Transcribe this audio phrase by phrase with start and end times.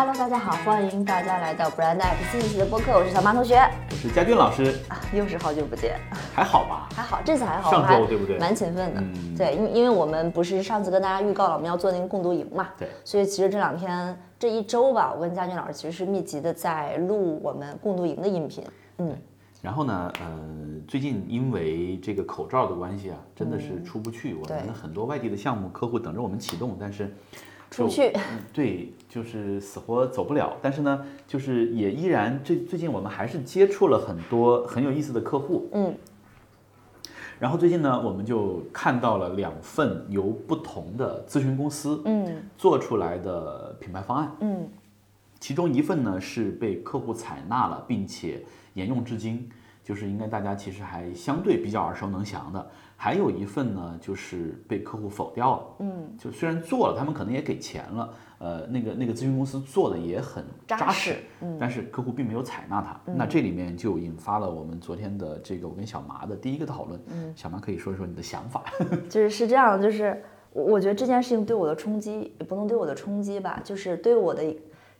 [0.00, 3.56] Hello，大家好，欢迎大家来到 Brand App 新一期的播客，我是小马同学，
[3.90, 5.98] 我是佳俊老师，啊，又是好久不见，
[6.32, 6.88] 还好吧？
[6.94, 8.38] 还好，这次还好，上周对不对？
[8.38, 9.34] 蛮勤奋的，嗯。
[9.36, 12.86] 对，因因为我们不是上次跟大家预告了我们要做那个共读营嘛，对。
[13.04, 18.62] 所以其实这两天这一周吧，我跟佳俊老师其实是密集的在录我们共读营的音频，
[18.98, 19.18] 嗯，
[19.60, 20.40] 然后呢，呃，
[20.86, 24.34] 最近因为这个口罩的关系啊，真的是出不去。
[24.34, 27.12] 我们很多外地的项目客户等着我们启动，但是
[27.70, 28.12] 出不去
[28.52, 30.56] 对，就是死活走不了。
[30.62, 35.68] 但是呢，就是也依然最最近我们还是接触了很多很有意思的客户。
[35.72, 35.94] 嗯。
[37.38, 44.32] 然后最近呢，我们就看到了两份由不同的咨询公司嗯做出来的品牌方案。
[44.40, 44.68] 嗯
[45.38, 48.42] 其中一份呢是被客户采纳了，并且
[48.74, 49.48] 沿用至今，
[49.84, 52.70] 就是应该大家其实还相对比较耳熟能详的。
[53.00, 55.66] 还有一份呢，就是被客户否掉了。
[55.78, 63.00] 嗯，就虽然做了，他们可能也给钱了，呃，那个那个咨询公司做的也很扎实嗯但是客户并没有采纳它。
[63.14, 67.00] 那这里面就引发了我们昨天的这个我跟小麻的第一个讨论。
[67.06, 68.64] 嗯，小麻可以说一说你的想法。
[69.08, 70.20] 就是是这样，就是
[70.52, 74.42] 我我觉得这件事情对我的冲击也不能对我的冲击吧，就是对我的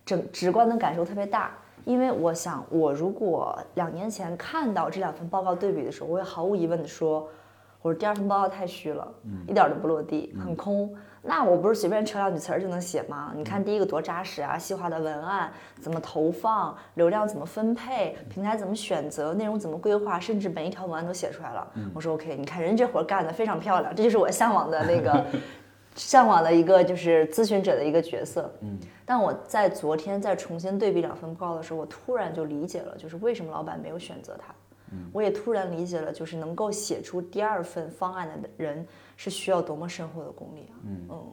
[0.06, 1.51] 整直观的感受特别大。
[1.84, 7.27] 因为我想，我如果两年前看到这两份报告对比的时候，我会毫无疑问的说，
[7.81, 9.07] 我说第二份报告太虚了，
[9.47, 10.93] 一点儿都不落地，很空。
[11.23, 13.33] 那我不是随便扯两句词儿就能写吗？
[13.37, 21.67] 你看第一个多扎实啊，细化的文案怎么投放，流量怎么分配，平台怎么选择，内容怎么规划，甚至每一条文案都写出来了。
[21.95, 25.25] 我说 OK，你看人这活儿干的非常漂亮，这就是我向往的那个
[25.95, 28.51] 向往的一个就是咨询者的一个角色。
[28.61, 34.55] 嗯，但我在昨天再重新对比两份报告的时候，我突然就理解了，就是为什么老板没有选择它。
[35.12, 38.86] 我也突然理解了，就是能够写出第二份方案的人
[39.17, 40.75] 是需要多么深厚的功力啊。
[40.84, 41.33] 嗯。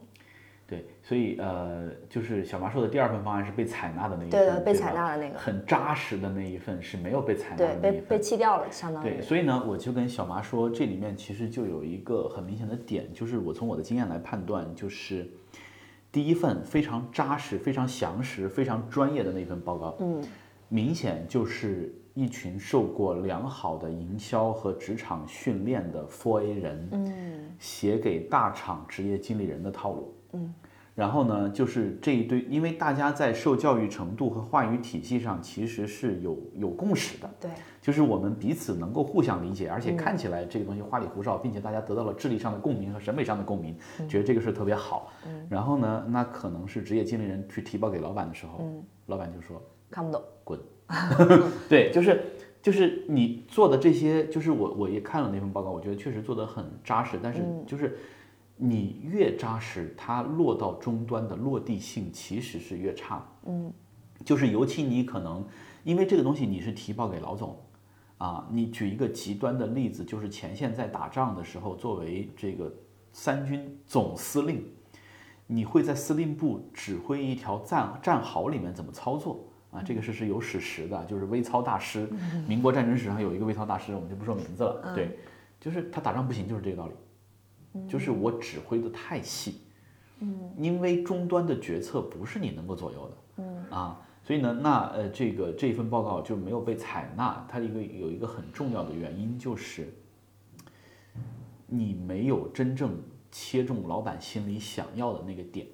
[0.68, 5.38] 对，所以呃，就是小麻说的第二份方案是被采纳的那一份，对的被采纳的那个。
[5.38, 8.06] 很扎实的那一份是没有被采纳的，那被一份。
[8.06, 9.12] 被弃掉了，相当于。
[9.12, 15.30] 对，所以呢，我就跟小麻说，这里面其实就有一个很明显的点，就是我从我的经验来判断，就是
[16.12, 20.24] 第一份非常扎实、非常详实、非常专业的那份报告，嗯，
[20.68, 30.16] 明显就是一群受过良好的营销和职场训练的 “for a” 人，嗯写给大厂职业经理人的套路。
[30.32, 30.54] 嗯，
[30.96, 43.78] 然后呢，就是这一堆，因为大家在受教育程度和话语体系上其实是有有共识的，对，就是我们彼此能够互相理解，而且看起来这个东西花里胡哨，并且大家得到了智力上的共鸣和审美上的共鸣，
[44.08, 45.12] 觉得这个事儿特别好。
[45.28, 49.62] 嗯然后呢，那可能是职业经理人去提报给老板的时候，嗯老板就说
[49.92, 50.22] 看不懂。
[50.46, 50.58] 滚。
[51.70, 52.26] 对，就是
[52.62, 57.98] 就是你做的这些，就是我我也看了那份报告，我觉得确实做的很扎实，但是就是
[58.58, 63.28] 你越扎实，它落到终端的落地性其实是越差。
[63.46, 63.72] 嗯，
[64.24, 65.46] 就是尤其你可能
[65.84, 67.58] 因为这个东西你是提报给老总。
[68.18, 72.74] 啊，你举一个极端的例子，就是前线在打仗的时候，作为这个
[73.12, 74.64] 三军总司令，
[75.48, 79.46] 你会在司令部指挥一条战战壕里面怎么操作
[79.76, 79.84] 啊？
[79.86, 82.10] 这个事是有史实的，就是微操大师，
[82.48, 84.94] 民国战争史上有一个微操大师，我们就不说名字了。
[84.96, 85.20] 对，
[85.60, 89.62] 就是他打仗不行，就是这个道理，就是我指挥的太细，
[90.20, 94.02] 嗯，因为终端的决策不是你能够左右的，嗯啊。
[94.24, 97.46] 所以呢，那呃，这个这份报告就没有被采纳。
[97.48, 99.94] 它一个有一个很重要的原因就是，
[101.68, 103.00] 你没有真正
[103.32, 105.68] 切中老板心里想要的那个点，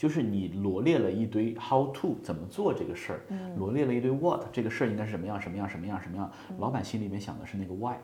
[0.00, 3.20] 就是你罗列了一堆 how to 怎么做这个事儿，
[3.58, 7.96] 罗列了一堆 what 这个事儿应该是什么样什么样什么样什么样，老板心里面想的是那个 why，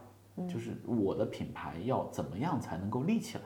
[0.47, 3.45] 就是我的品牌要怎么样才能够立起来。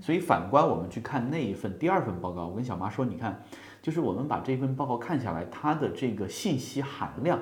[0.00, 3.40] 所以反观我们去看那一份第二份报告，我跟小妈说，你看，
[3.80, 7.38] 就是我们把这份报告看下来，它的这个信息含量，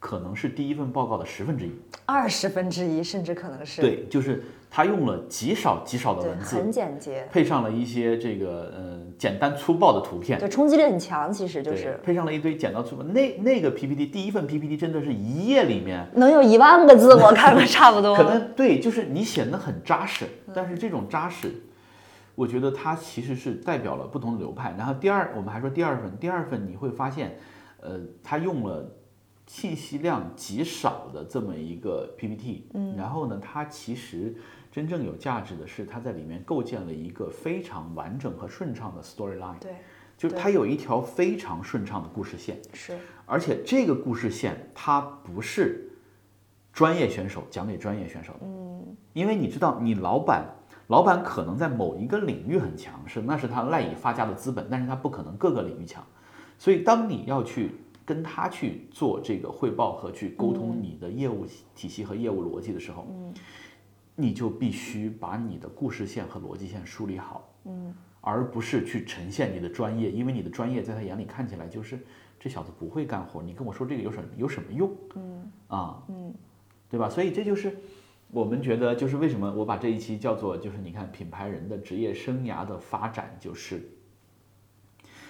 [0.00, 1.70] 可能是第一份报告的十分之一。
[2.06, 13.04] 二十分之一，甚至可能是对，就是他用了极少极少的文字，很简洁，配上了一些这个呃简单粗暴的图片，对，冲击力很强，其实就是配上了一堆简单粗暴。
[13.04, 16.08] 那那个 PPT 第一份 PPT 真的是一页里面。
[16.14, 18.16] 能有一万个字，我看过差不多。
[18.16, 20.24] 可能对，就是你显得很扎实，
[20.54, 21.54] 但是这种扎实，
[22.34, 24.74] 我觉得它其实是代表了不同的流派。
[24.78, 27.36] 然后第二，我们还说第二份，第二份你会发现，
[27.80, 28.90] 呃，他用了
[29.50, 34.32] 信息量极少的这么一个 PPT，嗯，然后呢，它其实
[34.70, 39.72] 真正有价值的是它在里面构建了一个非常完整和顺畅的 storyline，对，
[40.16, 42.60] 就是它有一条非常顺畅的故事线。
[42.72, 42.96] 是。
[43.26, 45.90] 而且这个故事线它不是
[46.72, 48.32] 专业选手讲给专业选手。
[48.34, 50.46] 的，嗯，因为你知道，你老板，
[50.86, 56.06] 老板可能在某一个领域很强，势那是他赖以发家的资本，但是他不可能各个领域强。
[56.56, 57.72] 所以当你要去
[58.10, 61.46] 跟他去做这个汇报和去沟通你的业务
[61.76, 63.32] 体系和业务逻辑的时候，嗯。
[64.16, 67.94] 你就必须把你的故事线和逻辑线梳理好，嗯。
[68.20, 72.00] 而不是去呈现你的专业，因为你的专业在他眼里看起来就是
[72.40, 74.90] 这小子不会干活，你跟我说这个有什么有什么用？
[75.14, 75.52] 嗯。
[75.68, 76.34] 啊，嗯。
[76.90, 77.08] 对吧？
[77.08, 77.78] 所以这就是
[78.32, 83.88] 我们觉得，就是为什么我把这一期叫做，就是你看品牌人的职业生涯的发展，就是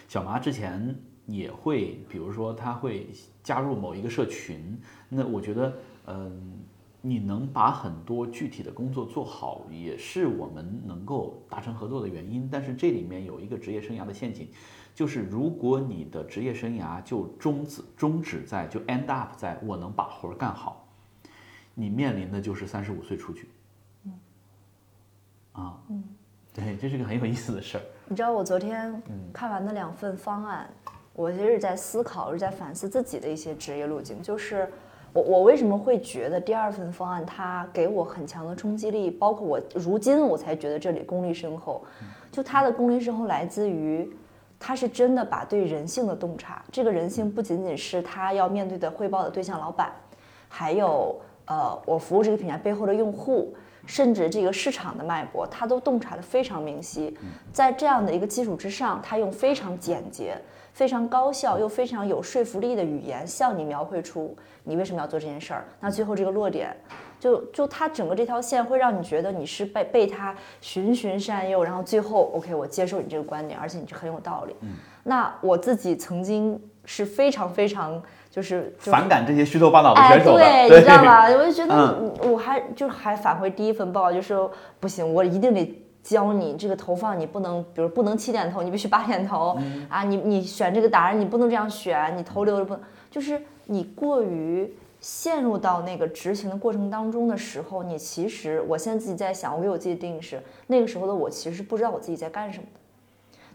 [0.09, 0.97] 小麻之前
[1.33, 3.09] 也会，比如说他会
[3.43, 4.79] 加入某一个社群，
[5.09, 5.73] 那我觉得，
[6.07, 6.59] 嗯，
[7.01, 12.49] 你能把很多具体的工作做好，也是我们能够达成合作的原因。
[12.51, 14.49] 但是这里面有一个职业生涯的陷阱，
[14.95, 20.87] 就是如果你的职业生涯就终止终止在就 end up 在我能把活儿干好。
[21.75, 23.49] 你面临的就是三十五岁出去。
[25.53, 26.05] 啊，嗯，
[26.55, 27.85] 对，这是个很有意思的事儿。
[28.07, 30.69] 你知道我昨天看完的两份方案，
[31.13, 34.23] 我其实是在思考，是在反思自己的一些职业路径。
[34.23, 34.69] 就是
[35.13, 41.83] 我我为什么会觉得第二份方案它给我很强的冲击力，包括我如今我才觉得这里功力深厚。
[42.31, 44.11] 就它的功力深厚来自于，
[44.59, 49.93] 他是真的把对人性的洞察，这个人性不仅仅是他要面对的汇报的对象老板，
[50.49, 53.55] 还有呃我服务这个品牌背后的用户。
[53.87, 57.17] 甚至这个市场的脉搏，他都洞察的非常明晰。
[57.51, 60.37] 在这样的一个基础之上，他用非常简洁、
[60.73, 65.65] 非常高效又非常有说服力的语言，向你描绘出你为什么要做这件事儿。
[65.81, 66.75] 那最后这个落点，
[67.19, 74.57] 就就他整个这条线会让你觉得你是被被他循循善诱，然后最后 OK，我接受你这个观点，而且你这很有道理。
[75.03, 78.03] 那我自己曾经是非常非常。
[78.31, 81.25] 就是反感这些虚头巴脑的选手的，对，你知道吗？
[81.25, 85.65] 我就觉得我还就还返回第一份报告，就说不行，我一定得
[86.03, 89.59] 教你这个投放，你不能，比如不能七点投，你必须八点投
[89.89, 90.03] 啊！
[90.03, 102.81] 你你选这个答案，你不能这样选，你投流不能，就是你过于陷入到那个执行的过程当中的时候，你其实我现在自己在想，我给我自己定义是那个时候的我，其实不知道我自己在干什么的。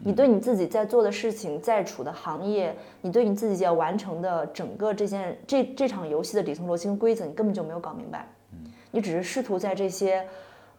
[0.04, 8.28] 你对你自己在做的事情，在处的行业，你对你自己要完成的整个这件这这场游戏的底层逻辑跟规则，你根本就没有搞明白。
[8.92, 10.26] 你只是试图在这些，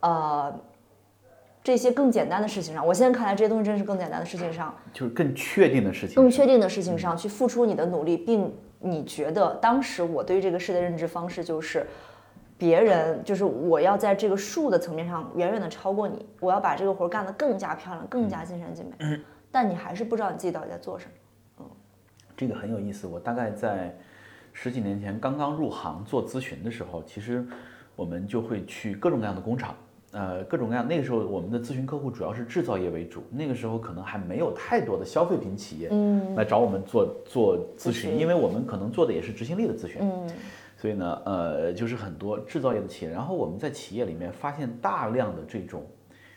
[0.01, 0.55] 呃，
[1.67, 11.85] 这些更简单的事情上，我现在看来这些东西真是更简单的事情上，就是更确定的事情，更确定的事情上去付出你的努力，并你觉得当时我对这个事的认知方式就是。
[12.59, 19.21] 别人就是我要在这个数的层面上远远的超过你，我要把这个活干得更加漂亮，更加尽善尽美。
[19.53, 21.11] 但你还是不知道你自己到底在做什么。
[21.59, 21.67] 嗯，
[22.35, 23.07] 这个很有意思。
[23.07, 23.95] 我大概在
[24.55, 27.47] 十几年前刚刚入行做咨询的时候，其实
[27.95, 29.77] 我们就会去各种各样的工厂，
[30.17, 30.89] 呃，各种各样。
[30.89, 35.91] 那个时候我们的咨询客户主要是制造业为主，那个时候可能还没有太多的消费品企业
[36.35, 39.99] 来找我们做做咨询，因为我们可能做的也是执行力的咨询。
[40.01, 40.27] 嗯。
[40.79, 45.85] 所以呢，呃，就是很多制造业的企业，然后我们在企业里面发现大量的这种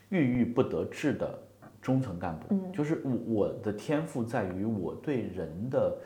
[0.09, 1.37] 郁郁不得志的
[1.81, 5.97] 中层干部，嗯，就是我我的天赋在于我对人的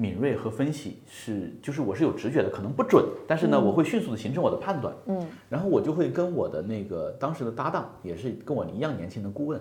[0.00, 9.60] 敏锐和分析是，就是我是有直觉的，可能不准，但是呢，我会迅速的形成我的判断，嗯，然后我就会跟我的那个当时的搭档，也是跟我一样年轻的顾问，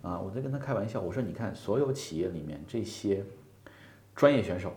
[0.00, 3.22] 啊，我在跟他开玩笑，我说你看，所有企业里面这些
[4.16, 4.72] 专业选手。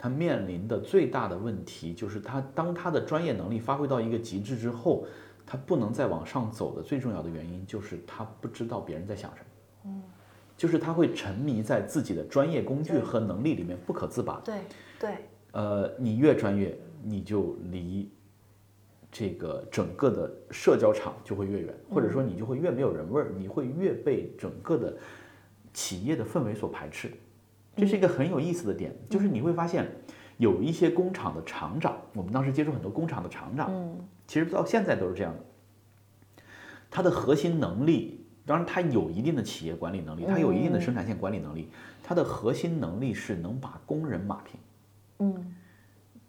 [0.00, 5.04] 他面临的最大的问题就是，他当他的专业能力发挥到一个极致之后，
[5.44, 9.46] 他不能再往上走的最重要的原因就是他不知道别人在想什么，
[9.86, 10.02] 嗯，
[10.58, 14.42] 就是他会沉迷在自己的专业工具和能力里面不可自拔。
[14.44, 14.56] 对
[14.98, 15.10] 对，
[15.52, 18.10] 呃，你越专业，你就离
[19.12, 24.96] 这个整个的社交场就会越远，或者说你就会越没有人味儿，你会越被整个的
[25.72, 27.08] 企业的氛围所排斥。
[27.76, 29.88] 这是一个很有意思的点，就是你会发现，
[30.38, 33.96] 有一些工厂的厂长，我们当时接触很多工厂的厂长，
[34.26, 35.40] 其实到现在都是这样的。
[36.90, 38.17] 他的核心能力，
[38.48, 41.68] 当然他有一定的企业管理能力，他有一定的生产线管理能力，
[42.02, 44.58] 他的核心能力是能把工人码平。
[45.18, 45.54] 嗯。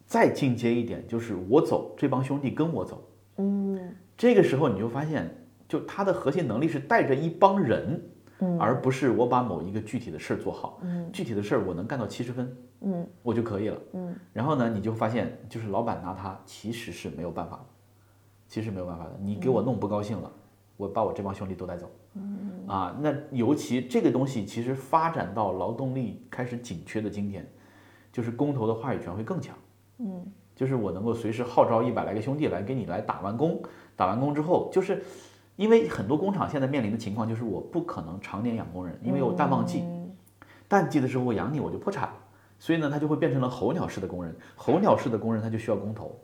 [0.06, 3.02] 再进阶一点，就是我走，这帮兄弟跟我走。
[3.38, 3.96] 嗯。
[4.18, 5.34] 这个时候你就发现，
[5.68, 8.02] 就他的核心能力是带着一帮人。
[8.58, 14.16] 而不是我把某一个具体的事儿做好，嗯具体的事儿我能干到七十分，嗯，我就可以了，嗯。
[14.32, 17.60] 然后呢，你就发现，就是老板拿他其实是没有办法，
[18.48, 19.20] 其实没有办法的。
[19.22, 20.32] 你给我弄不高兴了，
[20.80, 27.46] 我把我这帮兄弟都带走，嗯啊，那尤其这个东西其实发展到劳动力开始紧缺的今天，
[28.14, 29.54] 就是工头的话语权会更强，
[29.98, 33.62] 嗯，就是我能够随时号召一百来个兄弟来给你来打完工，
[33.98, 35.04] 打完工之后就是。
[35.60, 39.84] 因为很多工厂现在面临的情况就是，我不可能常年养工人，因为有淡旺季。
[40.70, 42.14] 淡季的时候我养你我就破产了，
[42.58, 44.34] 所以呢，它就会变成了候鸟式的工人。
[44.56, 46.18] 候鸟式的工人他就需要工头，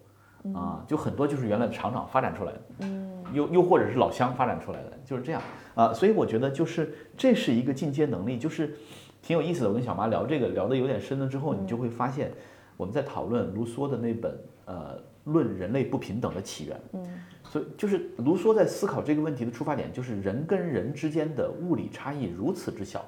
[0.53, 5.41] 啊，就很多就是原来的厂长发展出来的，嗯，又又或者是老乡发展出来的，就是这样
[5.73, 5.93] 啊。
[5.93, 8.75] 所以我觉得就是这是一个进阶能力，就是
[9.21, 9.69] 挺有意思的。
[9.69, 12.31] 我跟小妈聊这个聊得有点深了之后，你就会发现
[12.77, 14.97] 我们在讨论卢梭的那本呃
[15.31, 17.05] 《论人类不平等的起源》，嗯。
[17.47, 23.05] 所以，就是卢梭在思考这个问题的出发点，就是人跟人之间的物理差异如此之小，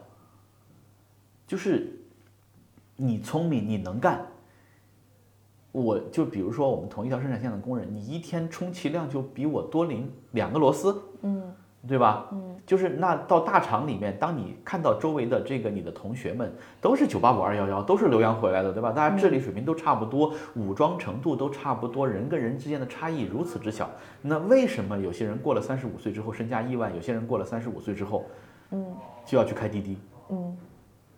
[1.45, 1.91] 就是
[2.95, 4.25] 你聪明，你能干，
[5.81, 11.53] 我就比如说我们同一条生产线的工人，你一天充其量就比我多领两个螺丝，嗯。
[11.87, 12.25] 对吧？
[12.33, 18.91] 嗯，就是那到大厂里面，当你看到周围的这个你的同学们都是九八五二幺幺，都是留洋回来的，对吧？
[18.91, 23.89] 大家智力水平都差不多，武装程度都差不多，人跟人之间的差异如此之小，
[24.21, 28.25] 那为什么有些人过了三十五岁之后身家亿万，有些人过了三十五岁之后，
[28.71, 28.85] 嗯，
[29.25, 29.97] 就要去开滴滴？
[30.29, 30.57] 嗯，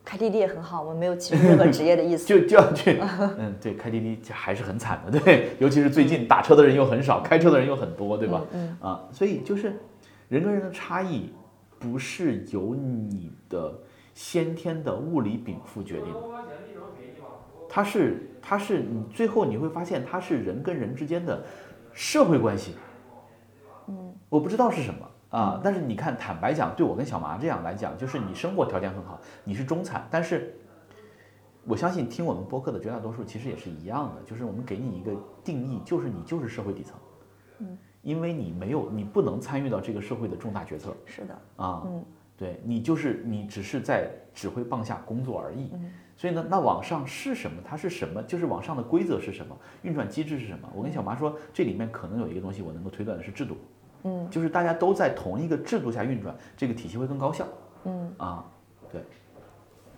[0.10, 2.25] 开滴滴也很好，我们没有歧视任何职业的意思。
[2.28, 3.00] 就就要去，
[3.38, 8.42] 嗯，对，开滴滴还是很惨的，对，尤其是最近打车的人又很少，开车的人又很多，对吧？
[8.51, 9.80] 嗯啊，所以就是。
[10.30, 11.34] 人跟人的差异，
[11.80, 13.74] 不是由你的
[14.13, 16.20] 先天的物理禀赋决定的，
[17.68, 21.44] 它是它是你最后你会发现它是人跟人之间的
[21.94, 22.75] 社会关系。
[23.88, 30.55] 嗯，我不知道是什么啊，但是你看，坦白讲，对我跟小麻这样来讲，就是你生活条件很好，你是中产，但是
[31.65, 36.95] 我相信听我们播客的绝大多数其实也是一样的，就是我们给你一个定义，就是你就是社会底层。
[37.59, 37.77] 嗯。
[38.01, 40.95] 因为你没有，你不能参与到这个社会的重大决策。
[41.05, 42.01] 是的，啊，嗯，
[42.38, 45.69] 对你就是你只是在指挥棒下工作而已。
[45.74, 47.62] 嗯，所以呢，那往上是什么？
[47.62, 48.24] 它是什么？
[48.24, 49.55] 就是往上的规则是什么？
[49.81, 50.69] 运转机制是什么？
[50.74, 53.57] 我跟小麻说，这里面可能有一个东西，我能够推断的是制度。
[54.03, 57.46] 嗯，就是大家都在同一个制度下运转，这个体系会更高效。
[57.84, 58.46] 嗯，啊，
[58.91, 59.01] 对。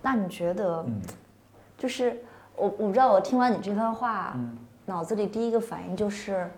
[0.01, 1.01] 那你觉得，嗯，
[1.77, 2.23] 就是
[2.55, 4.37] 我我不知道，我听完你这番话，
[4.85, 6.49] 脑子里第一个反应就是。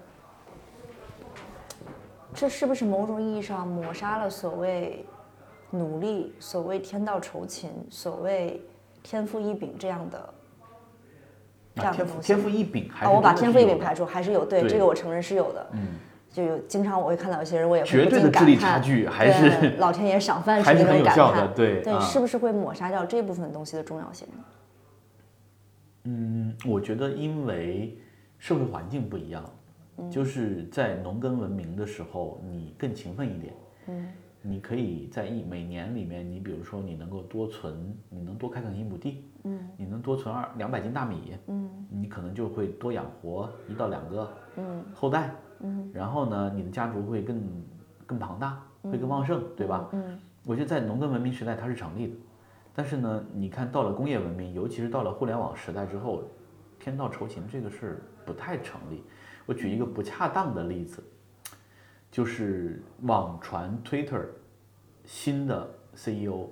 [2.36, 5.06] 这是不是某种意义上抹杀了所谓
[5.70, 8.60] 努力、所谓天道酬勤、所谓
[9.04, 10.34] 天赋异禀这样的
[11.76, 12.26] 这样的东西？
[12.26, 15.68] 天赋异禀还是我把天赋异禀排除，还是有对这个我承认是有的。
[15.74, 15.90] 嗯，
[16.34, 21.54] 就有经常我会看到有些人，我也会绝对的智力差距还是老天爷赏饭吃那种感叹。
[21.54, 24.28] 对对，是不是会抹杀掉这部分东西的重要性？
[26.06, 27.98] 嗯，我觉得因为
[28.38, 29.42] 社会环境不一样。
[30.10, 33.54] 就是在农耕文明的时候，你更勤奋一点。
[33.90, 34.08] 嗯，
[34.42, 39.24] 你可以在一每年里面，你比如说你能够多存，你能多开垦一亩地。
[39.44, 41.38] 嗯，你能多存二两百斤大米。
[41.46, 45.28] 嗯，你可能就会多养活一到两个嗯后代。
[45.28, 45.53] 嗯，
[45.94, 47.42] 然后呢，你的家族会更
[48.06, 49.88] 更庞大，会更旺盛，对吧？
[49.92, 52.16] 嗯，我觉得在农耕文明时代它是成立的，
[52.74, 56.24] 但是呢，你看到了工业文明，尤其是到了互联网时代之后，
[56.80, 59.04] 天道酬勤这个事儿不太成立。
[59.46, 61.04] 我举一个不恰当的例子，
[62.12, 64.26] 就是网传 Twitter
[65.06, 66.48] 新的 CEO，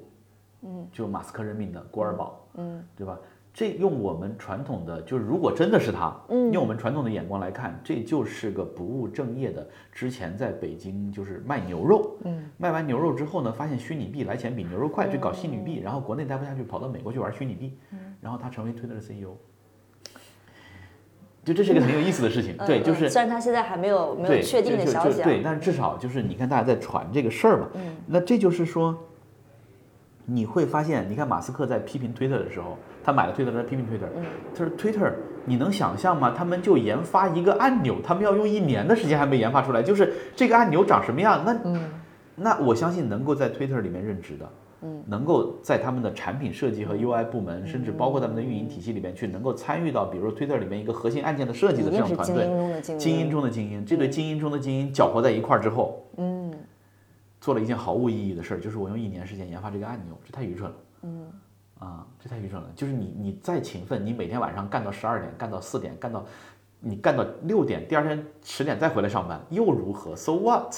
[0.62, 3.18] 嗯，就马斯克任命的郭尔堡，嗯，对吧？
[3.54, 9.68] 这用我们传统的，就是如果真的是他，嗯，用我们传统的眼光来看，这就是个不务正业的。
[9.92, 19.36] 之前在北京就是卖牛肉，嗯，卖完牛肉之后呢，发现虚拟币来钱比牛肉快，就搞虚拟币，然后国内待不下去，跑到美国去玩虚拟币，嗯，然后他成为 Twitter 的 CEO。
[21.44, 28.96] 就这是一个很有意思的事情，对，就是虽然他现在还没有没有确定的消息，对，但是至少就是你看大家在传这个事儿嘛，嗯，那这就是说，
[30.34, 34.24] 你会发现，你看马斯克在批评推特的时候，他买了推特，他批评推特，嗯，
[34.56, 35.12] 他说推特，
[35.46, 36.34] 你能想象吗？
[36.36, 41.44] 他们就研发一个按钮，他们要用一年的时间还没研发出来，就是这个按钮长什么样？
[41.46, 41.80] 那，嗯，
[42.36, 44.50] 那我相信能够在推特里面任职的。
[44.84, 56.01] 嗯，能够在他们的产品设计和 UI 部门，甚至包括他们的运营体系里面去，能够参与到，比如说 Twitter 里面一个核心按键的设计的这种团队，精英中的精英，这对精英中的精英搅和在一块儿之后，嗯，
[57.42, 61.26] 做了一件毫无意义的事儿，就是我用一年时间研发这个按钮，这太愚蠢了，嗯，
[61.80, 66.24] 啊，这太愚蠢了，就是你你再勤奋，你每天晚上干到十二点，干到四点，干到
[66.80, 70.76] 你干到六点，第二天十点再回来上班又如何？So what？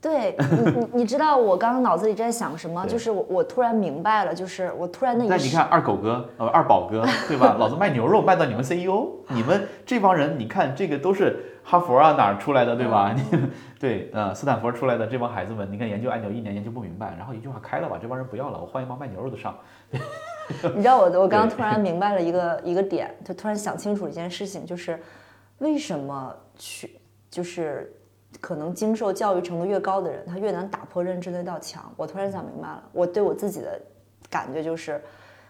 [0.00, 2.86] 对你，你你知道我刚刚脑子里在想什么？
[2.86, 5.30] 就是我我突然明白了，就是我突然那个。
[5.30, 7.56] 那你看二狗哥呃二宝哥对吧？
[7.58, 13.16] 老子卖牛肉卖到你们 CEO，你们这帮人，你看这个都是哈佛啊哪儿出来的对吧？
[13.80, 19.56] 对呃斯坦福出来的这帮孩子们，你看研究按钮一年研究不明白，然后一句话开了吧，这帮人不要了，我换一帮卖牛肉的上。
[19.90, 25.02] 你知道我我刚刚突然明白了一个一个点，就突然想清楚一件事情，就是
[25.58, 27.00] 为什么去
[27.30, 27.92] 就是。
[28.46, 31.92] 可能经受教育程度越高的人，他越难打破认知那道墙。
[31.96, 33.76] 我突然想明白了，我对我自己的
[34.30, 35.02] 感觉就是，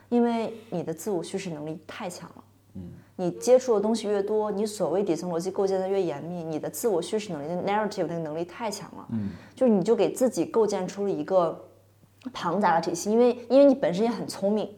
[0.09, 2.45] 因为你的自我叙事能力太强了。
[2.77, 2.85] 嗯，
[3.17, 9.07] 你接触的东西越多，你所谓底层逻辑构建的越严密，你的自我叙事能力的 narrative 那个能力太强了。
[9.11, 11.69] 嗯，就是你就给自己构建出了一个
[12.33, 14.75] 庞杂的体系，因为因为你本身也很聪明，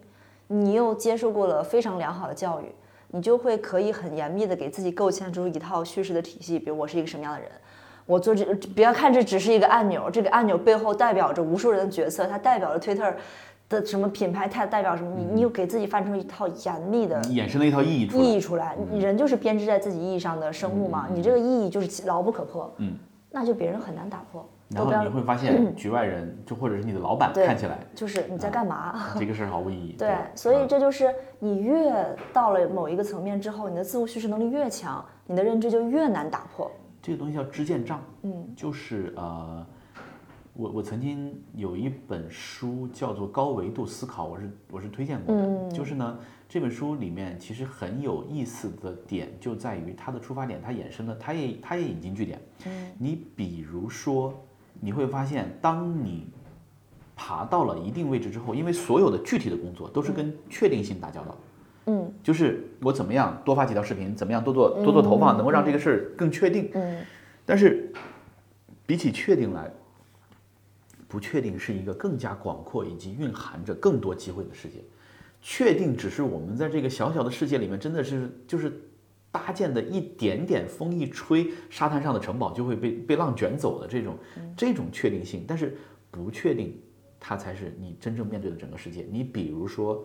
[0.48, 2.64] 你又接受过了非常良好的教育，
[3.12, 6.58] 你就会可以很严密的给自己构建出一套叙事的体系。
[6.58, 7.48] 比如我是一个什么样的人，
[8.08, 13.14] 我做这不要看这只是一个按钮，这个按钮背后代表着无数人的角色，它代表着 Twitter。
[13.68, 15.14] 的什么品牌，它代表什么？
[15.14, 18.76] 你你又给自己翻出一套严密的衍生的一套意义出来，意义出来。
[18.98, 22.94] 人就是编织在自己意义上的生物嘛，你这个意义就是牢不可破，嗯，
[23.30, 24.42] 那就别人很难打破。
[24.70, 29.12] 然后你会发现， 局外人就或者是你的老板看起来就是你在干嘛？
[29.18, 29.92] 这个事儿毫无意义。
[30.00, 31.92] 对，所以这就是你越
[32.32, 36.70] 到了某一个层面之后，你的自我叙事能力越强，你的认知就越难打破。
[37.08, 39.66] 这个东西叫支线账，嗯，就是呃。
[40.52, 45.70] 我我曾经有一本书叫做《高维度思考》，我是我是推荐过的。
[45.70, 52.42] 就是呢，这本书里面其实很有意思的点就在于它的出发点，它衍生的，它也它也引经据典。
[52.66, 54.34] 嗯，你比如说，
[54.80, 56.26] 你会发现，当你
[57.14, 61.36] 爬到了一定位置之后，因为所有的具体的工作都是跟确定性打交道。
[61.36, 61.47] 嗯，
[62.22, 66.70] 就是我怎么样多发几条视频，怎么样多做多做投放，能够让这个事儿更确定。
[66.74, 67.04] 嗯，
[67.44, 67.92] 但是
[68.86, 69.70] 比起确定来。
[71.10, 74.74] 不确定是一个更加广阔以及蕴含着更多机会的世界，
[75.40, 78.78] 确定只是我们在这个小小的世界里面真的是就是
[79.32, 84.18] 搭建的一点点，风一吹，沙滩上的城堡就会被被浪卷走的这种
[84.54, 85.78] 这种确定性，但是
[86.10, 86.78] 不确定，
[87.18, 89.08] 它才是你真正面对的整个世界。
[89.10, 90.04] 你比如说，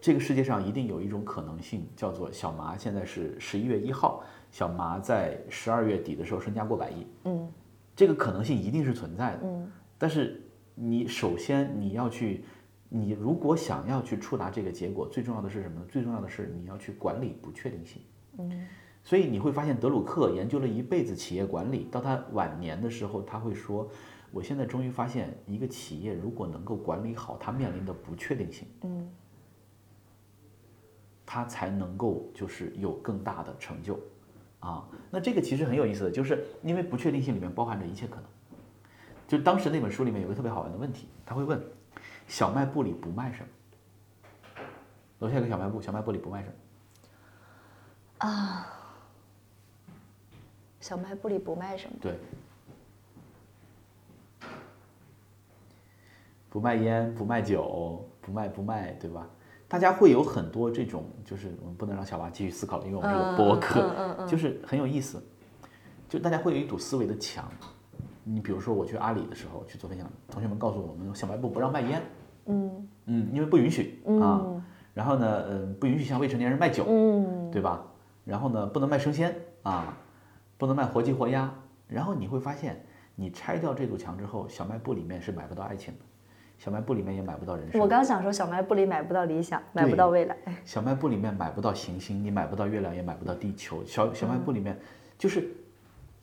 [0.00, 7.52] 这个世界上一定有一种可能性，叫做小麻现在是十一月一号，小麻在十二月底的时候身家过百亿，嗯。
[7.96, 10.40] 这个可能性一定是存在的，嗯，但是
[10.74, 12.42] 你首先你要去，
[12.88, 15.86] 你如果想要去触达这个结果，最重要的是什么呢？
[15.86, 18.00] 最重要的是你要去管理不确定性，
[18.38, 18.66] 嗯，
[19.04, 23.86] 所以你会发现德鲁克研究了一辈子企业管理，到他晚年的时候，他会说，
[24.30, 29.06] 我现在终于发现，一个企业如果能够管理好它面临的不确定性，嗯，
[31.32, 33.96] 它才能够就是有更大的成就。
[34.58, 38.24] 啊，那这个其实很有意思的，就是因为不确定性里面包含着一切可能。
[39.28, 41.62] 就当时那本书里面有个特别好玩的问题，他会问：
[42.26, 43.48] 小卖部里不卖什么？
[45.20, 48.28] 楼下有个小卖部，小卖部里不卖什么？
[48.28, 48.66] 啊，
[50.80, 51.96] 小卖部里不卖什么？
[52.02, 52.18] 对，
[56.48, 59.28] 不卖烟，不卖酒，不卖不卖，对吧？
[59.70, 65.22] 大家会有很多这种，就是我们不能让小娃继续思考了，因为我们是个播客， 就是很有意思。
[66.08, 67.48] 就大家会有一堵思维的墙。
[68.24, 72.02] 你比如说，我去阿里的时候去做分享，同学们告诉我们，小卖部不让卖烟，
[72.46, 74.44] 嗯嗯，因为不允许啊。
[74.92, 77.86] 然后呢，嗯，不允许向未成年人卖酒，嗯，对吧？
[78.24, 79.96] 然后呢，不能卖生鲜啊，
[80.58, 81.48] 不能卖活鸡活鸭。
[81.86, 86.00] 然后你会发现，你拆掉这堵墙之后，小卖部里面是买不到爱情的。
[86.60, 87.80] 小卖部里面也买不到人生。
[87.80, 90.36] 我刚想说，小卖部里买不到理想，买不到未来。
[90.62, 93.82] 小卖部里面买不到行星，你买不到月亮，也买不到地球。
[93.86, 94.78] 小小卖部里面，
[95.16, 95.48] 就是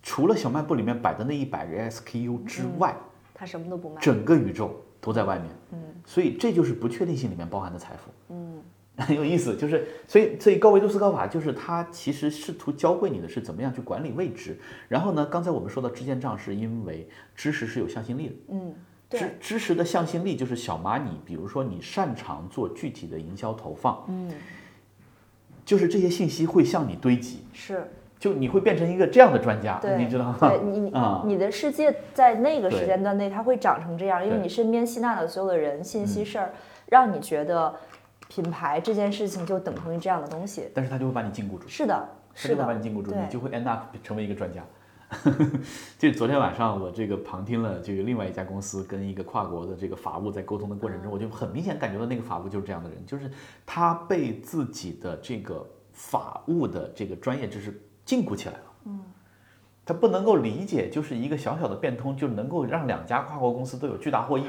[0.04, 2.96] 除了小卖部里面摆的那一百个 SKU 之外，
[3.34, 4.00] 他什么都不卖。
[4.00, 5.50] 整个宇宙都在外面。
[5.72, 5.80] 嗯。
[6.06, 8.12] 所以这就是不确定性里面包含的财富。
[8.30, 8.62] 嗯。
[8.98, 14.56] 很 有意思，就是所以所以高维度思考法就是它其实试图教会你的是怎么样去管理未知。
[14.88, 18.36] 然后呢，刚才我们说到支线账，是因为知识是有向心力的。
[18.50, 18.76] 嗯。
[19.10, 24.30] 知知识的向心力就是小蚂蚁，比如说你擅长做具体的营销投放，嗯，
[25.64, 27.90] 就是这些信息会向你堆积，是，
[28.20, 30.38] 就你会变成一个这样的专家，你知道吗？
[30.42, 30.92] 对你，
[31.24, 36.52] 你的世界在那个时间段内，它会长成这样，因为你身边吸纳的所有的人、信息、事儿，
[36.88, 37.74] 让你觉得
[38.28, 44.62] 品牌这件事情就等同于这样的东西，但是它就会把你禁锢住，是的，是的，把你禁锢住，你就会 end up 成为一个专家。
[45.98, 53.32] 就昨天晚上，我这个旁听了，就有另外一家公司跟一个跨国的这个法务在沟通的过程中，我就很明显感觉到那个法务就是这样的人，就是
[53.66, 58.64] 他被自己的这个法务的这个专业知识禁锢起来了。
[58.86, 59.00] 嗯，
[59.86, 64.44] 他不能够理解，就是一个小小的变通就能够让两家跨国公司都有巨大获益。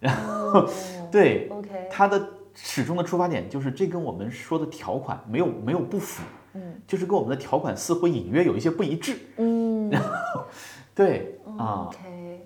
[0.00, 0.68] 然后，
[1.12, 6.24] 对，OK，他的始终的出发点就是这跟我们说的条款没有没有不符。
[6.54, 9.16] 嗯，就是跟我们的条款似乎隐约有一些不一致。
[9.36, 10.44] 嗯， 然后，
[10.94, 11.90] 对啊，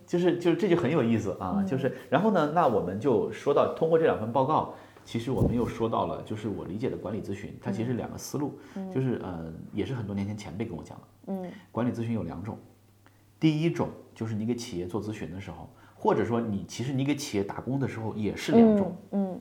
[0.07, 1.65] 就是就是这就很有意思啊。
[1.67, 8.59] 就是然后呢，那我们就说到通过这两份报告，其实我们又说到了，就是我理解的管理咨询，它其实两个思路，
[8.95, 11.05] 就是呃，也是很多年前前辈跟我讲的。
[11.29, 12.59] 嗯，管理咨询有两种，
[13.41, 18.97] 第一种就是你给企业做咨询的时候，或者说你其实你给企业打工的时候也是两种。
[19.11, 19.41] 嗯，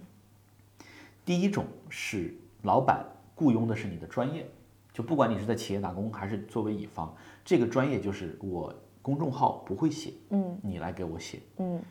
[1.23, 4.47] 第一种是老板雇佣的是你的专业，
[4.95, 11.81] 就不管你是在企业打工还是作为乙方，这个专业就是我公众号不会写，嗯你来给我写，嗯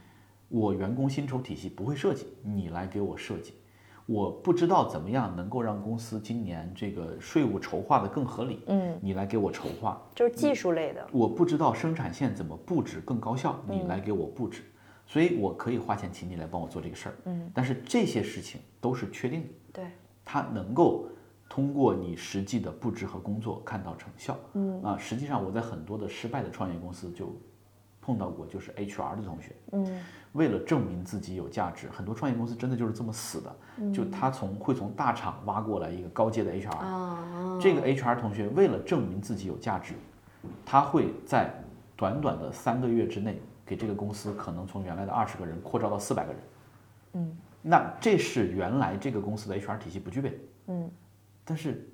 [0.48, 3.52] 我员工薪酬体系不会设计，你来给我设计。
[4.06, 10.00] 我不知道怎么样能够让公司今年这个税务筹划的更合理，嗯，你来给我筹划。
[10.14, 11.06] 就是技术类的。
[11.12, 14.62] 我不知道生产线怎么布置更高效，你来给我布置。
[15.06, 19.84] 所以我可以花钱请你来帮我做这个事儿，嗯，但是这些事情都是确定的，对，
[20.24, 21.06] 它能够
[21.48, 24.82] 通过你实际的布置和工作看到成效，嗯。
[24.82, 27.34] 啊，实际上我在很多的失败的创业公司就
[28.00, 30.00] 碰到过，就是 HR 的同学，嗯。
[30.32, 39.94] 为了证明自己有价值，很多创业公司真的就是这么死的，就他从会从大厂挖过来一个高阶的 HR，、啊，这个 HR 同学为了证明自己有价值，
[40.66, 41.54] 他会在
[41.94, 46.42] 短短的三个月之内，给这个公司可能从原来的二十个人扩招到四百个人。
[47.12, 50.30] 嗯，那这是原来这个公司的 HR 体系不具备。
[50.30, 50.36] 的。
[50.66, 50.90] 嗯，
[51.44, 51.86] 但是，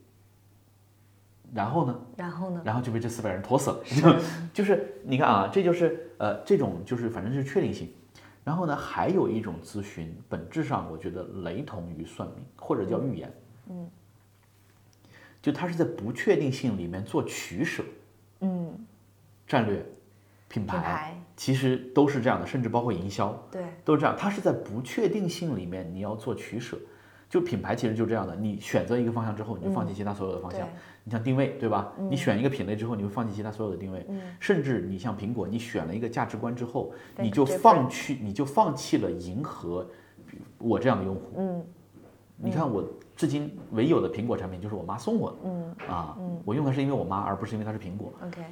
[1.53, 2.01] 然后呢？
[2.17, 2.63] 然后呢？
[2.65, 3.83] 然后就被这四百人拖死了。
[3.85, 4.17] 就
[4.63, 7.93] 就是你看啊，这就是呃这种就是反正是确定性。
[8.45, 13.33] 然后呢，还有一种咨询，本质上我觉得雷同于算命或者叫预言。
[13.69, 13.89] 嗯，
[15.43, 17.85] 就它是在不确定性里面做取舍，
[18.41, 18.73] 嗯，
[19.47, 19.85] 战略、
[20.49, 24.17] 品牌品牌其实都是这样的，甚至包括营销对，都是这样。
[24.19, 26.79] 它是在不确定性里面你要做取舍。
[27.31, 30.61] 就品牌其实就这样的，你选择一个方向之后，你就放弃其他所有的方向。
[30.61, 30.71] 对
[31.05, 31.91] 你像定位，对吧？
[32.11, 34.07] 你选一个品类之后，你会放弃其他所有的定位。
[34.39, 39.89] 甚至你像苹果，你选了一个价值观之后，对你就放弃，你就放弃了迎合
[40.59, 41.23] 我这样的用户。
[41.39, 41.65] 嗯
[42.43, 42.83] 你看我
[43.15, 48.11] 至今唯有的苹果产品就是我妈送我的嗯啊，我用它是因为我妈，而不是因为它是苹果。
[48.27, 48.43] ，OK，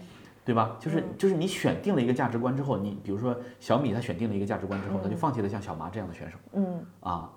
[0.45, 0.77] 对吧？
[0.79, 7.31] 就是嗯就是你选定了一个价值观之后，你比如说小米，它选定了一个价值观之后，它就放弃了像小麻这样的选手嗯啊，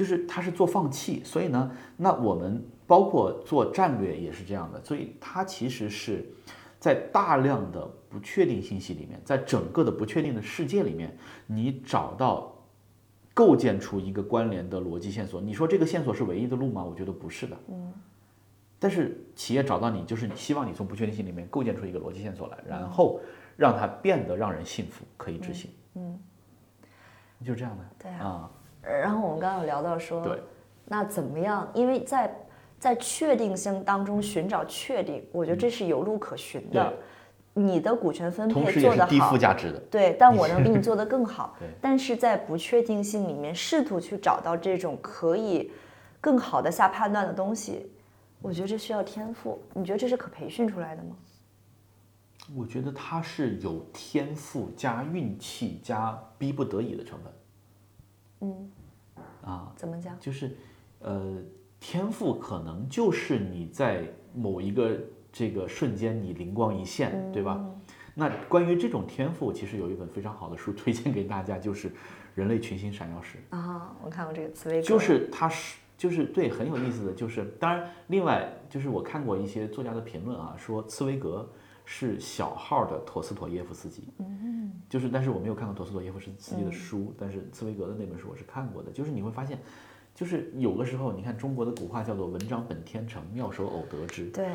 [0.00, 1.22] 就是他是做放弃。
[1.22, 6.24] 所以呢，那我们包括做战略也是这样的，所以它其实是
[6.78, 11.14] 在大量的不确定信息里面，在整个的不确定的世界里面，
[11.46, 12.56] 你找到
[13.34, 15.40] 构建出一个关联的逻辑线索。
[15.40, 16.82] 你说这个线索是唯一的路吗？
[16.82, 17.56] 我觉得不是的。
[17.68, 17.92] 嗯
[18.82, 23.20] 但是企业找到你，就是你希望你从不确定性里面构建出一个逻辑线索来，然后
[23.54, 26.18] 让它变得让人信服，可以执行，嗯，
[27.44, 27.84] 就是这样的。
[27.98, 28.50] 对啊啊，
[28.82, 30.42] 然后我们刚刚有聊到说，对，
[30.84, 31.70] 那怎么样？
[31.74, 32.34] 因为在
[32.78, 36.84] 在确定性当中寻找确定，我觉得这是有路可循的。
[36.84, 36.98] 对
[37.52, 39.78] 你的股权分配做得时也是低附好，加值的。
[39.90, 41.56] 对，但我 能比你做得更好。
[41.80, 45.70] 但是在不确定性里面，试图去找到这种可以
[46.20, 47.90] 更好的下判断的东西，
[48.40, 49.60] 我觉得这需要天赋。
[49.74, 51.16] 你觉得这是可培训出来的吗？
[52.56, 57.32] 我觉得它是有天赋加运气加逼不得已的成分
[58.40, 58.70] 嗯，
[59.42, 60.18] 啊，怎么讲？
[60.20, 60.56] 就是
[61.00, 61.36] 呃，
[61.78, 64.96] 天赋可能就是你在某一个
[65.32, 67.64] 这个瞬间你灵光一现，对吧？
[68.14, 71.88] 那关于这种天赋，其实有一本非常好的书 推荐给大家，就是
[72.34, 73.38] 《人类群星闪耀时》。
[73.56, 81.48] 啊，我看过这个茨威格，就是它是就是对很有意思的，就是当然另外就是我看过一些作家的评论啊，说茨威格
[81.92, 89.58] 是小号的陀思妥耶夫斯基，嗯，就是但是我没有看过陀思妥耶夫斯基的书，但是茨威格的那本书我是看过的，就是你会发现。
[90.12, 94.28] 就是有的时候，你看中国的古话叫做“文章本天成，妙手偶得之”。
[94.34, 94.46] 对，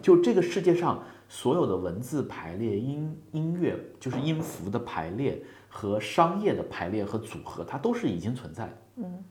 [0.00, 8.78] 就这个世界上所有的文字排列、音音乐，就是音符的排列和商业的排列和组合，它都是已经存在的。
[8.96, 9.24] 嗯，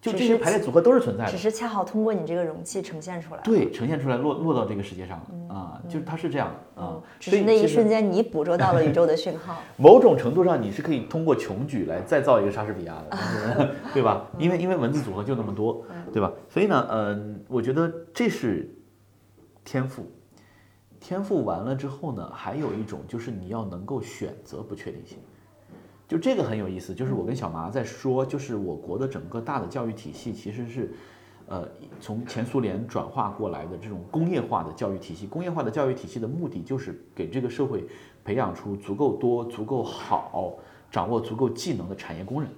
[0.00, 1.36] 就这些排列组合都是存在的只。
[1.36, 3.40] 是恰好通过你这个容器呈现出来。
[3.42, 9.62] 对，呈现出来落落到这个世界上了啊，就是它是这样的啊嗯，，只所以是那一瞬间你捕捉到了宇宙的讯号。
[9.76, 14.26] 某种程度上你是可以通过穷举来再造一个莎士比亚的， 对吧？
[14.38, 16.32] 因为因为文字组合就那么多，对吧？
[16.48, 18.74] 所以呢，嗯，我觉得这是
[19.64, 20.10] 天赋。
[20.98, 25.18] 天赋完了之后呢，还有一种就是你要能够选择不确定性。
[26.10, 30.92] 就这个很有意思，就是我跟小麻在说，就是我国的整个大的教育体系其实是，
[31.46, 31.68] 呃，
[32.00, 35.24] 从前苏联转化过来的这种工业化的教育体系。
[35.24, 37.86] 工业化的教育体系的目的就是给这个社会
[38.24, 40.58] 培养出足够多、足够好、
[40.90, 42.50] 掌握足够技能的产业工人。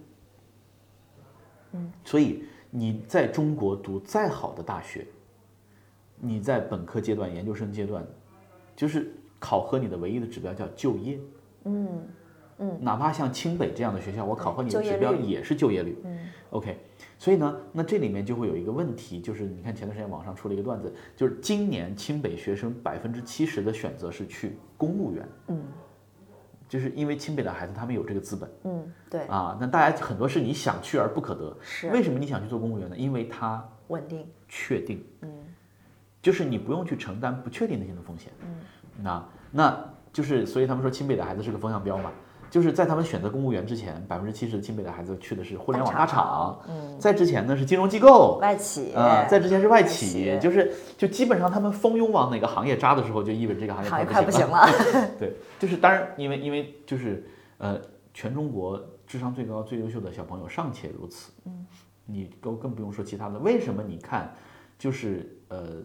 [1.72, 5.06] 嗯，所以你在中国读再好的大学，
[6.18, 8.02] 你在本科阶段、研究生阶段，
[8.74, 11.20] 就是考核你的唯一的指标叫就业。
[11.64, 12.02] 嗯
[12.62, 15.98] 嗯，哪怕像清北这样的学校，我考核你的指标也是就业率。
[16.04, 16.18] 嗯
[16.50, 16.78] ，OK，
[17.18, 25.60] 所以呢，那这里面就会有一个问题，就是你看前段时间网上出了一个段子，就是今年清北学生百分之七十的选择是去公务员，嗯，
[26.68, 31.56] 就是因为清北的孩子他们有这个资本嗯，对，啊，那大家很多是你想去而不可得。
[31.60, 31.88] 是。
[31.88, 32.96] 为什么你想去做公务员呢？
[32.96, 35.28] 因为它稳定，确定，嗯，
[36.22, 38.54] 就是你不用去承担不确定性的风险，嗯，
[39.02, 42.12] 那那就是所以他们说清北的孩子是个风向标嘛，
[42.52, 54.68] 就是在他们选择公务员之前，百分之七十的清北的孩子去的是互联网大厂，嗯，在之前呢是金融机构，外企啊，在之前是外企企，就是就基本上他们蜂拥往哪个行业扎的时候，就意味着这个行业快不行了。
[55.18, 57.80] 对，就是当然，因为因为就是呃，
[58.12, 61.66] 全中国智商最高、最优秀的小朋友尚且如此，嗯，
[62.04, 63.38] 你都更不用说其他的。
[63.38, 64.30] 为什么你看，
[64.78, 65.82] 就是呃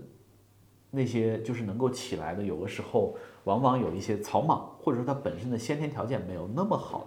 [0.92, 3.16] 那些就是能够起来的，有的时候
[3.48, 7.06] 往往有一些草莽，或者说他本身的先天条件没有那么好的，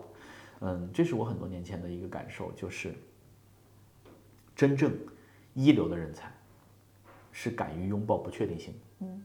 [0.60, 2.94] 嗯，这是我很多年前的一个感受，就是
[4.56, 4.90] 真正
[5.52, 6.32] 一流的人才
[7.30, 9.22] 是敢于拥抱不确定性嗯。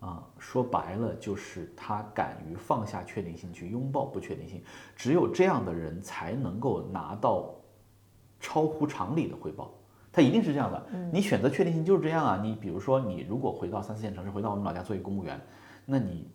[0.00, 4.62] 啊，说白了就是他敢于放下确定性去拥抱不确定性，
[4.94, 7.54] 只有这样的人才能够拿到
[8.40, 9.72] 超乎常理的回报。
[10.12, 12.40] 他一定是这样的，你选择确定性就是这样啊。
[12.42, 15.38] 你比如说，你如果回到三四线城市，回到我们老家做一个公务员，
[15.84, 16.26] 那你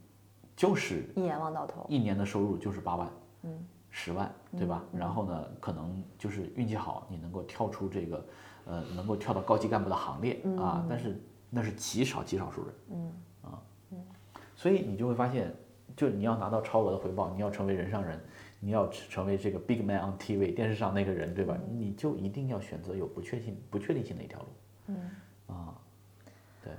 [0.62, 3.10] 就是一眼望到头，一年的收入就是八万，
[3.41, 4.84] 嗯，十万，对吧？
[4.93, 8.26] 然后呢，可能就是运气好，你能够跳出这个，
[8.65, 10.86] 呃，能够跳到高级干部的行列啊。
[10.88, 11.19] 但是
[11.50, 13.58] 那是极少极少数人，嗯啊，
[14.56, 15.52] 所以你就会发现，
[15.95, 18.21] 就你要拿到超额的回报，你要成为人上人，
[18.60, 21.58] 你要成为这个 big man on TV 电视上那个人，对吧？
[21.71, 24.45] 你就一定要选择有不确定不确定性的一条路，
[24.89, 25.10] 嗯。
[25.47, 25.74] 啊，
[26.63, 26.71] 对，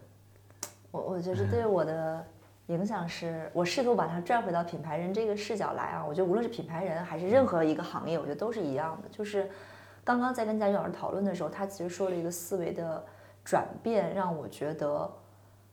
[0.92, 2.24] 我我觉得对我的
[2.72, 6.04] 影响是，我试图把它拽回到品牌人这个视角来啊。
[6.04, 9.08] 我觉得无论是品牌人还是任何一个行业，我觉得都是一样的。
[9.10, 9.48] 就是
[10.02, 13.04] 刚刚在跟佳宇老师讨论的时候，他其实说了一个思维的
[13.44, 15.10] 转变，让我觉得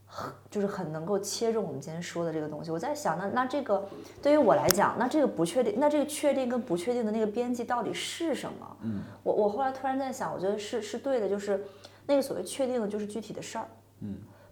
[0.05, 2.69] 很就是很能够切中我们今天说的这个东西。
[2.69, 3.88] 我在想，那那这个
[4.21, 8.77] 对于我来讲，那这个不确定，那这个确定跟不确定的那个边际到底是什么？
[8.81, 11.63] 嗯，我我后来突然在想，我觉得是是对的，就是
[12.05, 13.65] 那个所谓确定的，就是具体的事儿。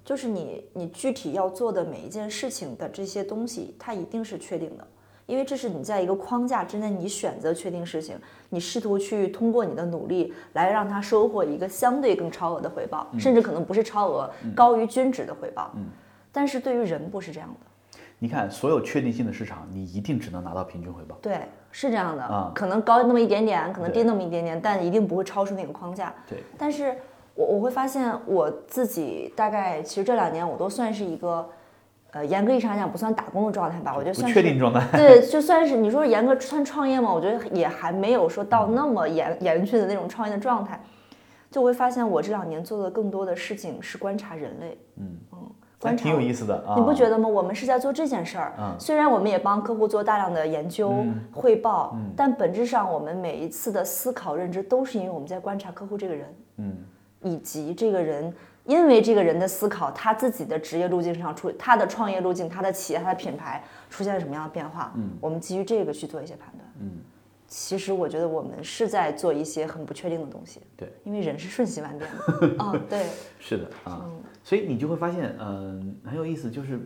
[0.07, 4.87] 就是你你具体要做的每一件事情的这些东西，它一定是确定的，
[5.25, 8.17] 因为这是你在一个框架之内，你选择确定事情，
[8.47, 15.73] 你试图去通过你的努力来让它收获一个相对更超额的回报，甚至可能不是超额，高于均值的回报。
[16.31, 21.17] 但是对于人不是这样的，你看所有确定性的市场，你一定只能拿到平均回报。
[21.21, 26.15] 对，是这样的，啊可能高那么一点点，可能对低那么一点点，但一定不会超出那个框架。
[26.29, 26.95] 对，但是
[27.37, 31.47] 我我会发现我自己大概其实这两年我都算是一个，
[32.11, 34.85] 呃，严格意义上来讲不算打工的状态吧，我觉得不算是确定状态。
[34.97, 40.81] 对，就算是你说严格算创业嘛，我觉得也还没有说到那么严严峻的那种创业的状态。
[41.49, 45.39] 就会发现我这两年做的更多的事情是观察人类，嗯嗯，
[45.79, 46.75] 观察挺有意思的啊。
[46.75, 47.27] 你不觉得吗？
[47.27, 50.93] 我们是在做这件事儿，嗯虽然我们也帮客户做大量的研究、
[51.31, 56.75] 汇报，嗯但本质上我们每一次的思考、认知都是因为我们在观察客户这个人，嗯，
[57.27, 58.33] 以及这个人
[58.65, 66.91] 因为这个人的思考，他自己的职业路径上出，他的创业路径、他的企业、他的品牌出现了什么样的变化，嗯，我们基于这个去做一些判断，嗯，
[67.47, 73.05] 其实我觉得我们是在做一些很不确定的东西，对，因为人是瞬息万变的， 啊，对，
[73.39, 74.21] 是的啊，嗯。
[74.43, 76.79] 所以你就会发现，嗯、很有意思，就是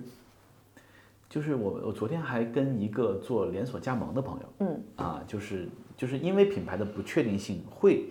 [1.29, 8.09] 就是我我昨天还跟一个做连锁加盟的朋友，嗯啊，就是就是因为品牌的不确定性会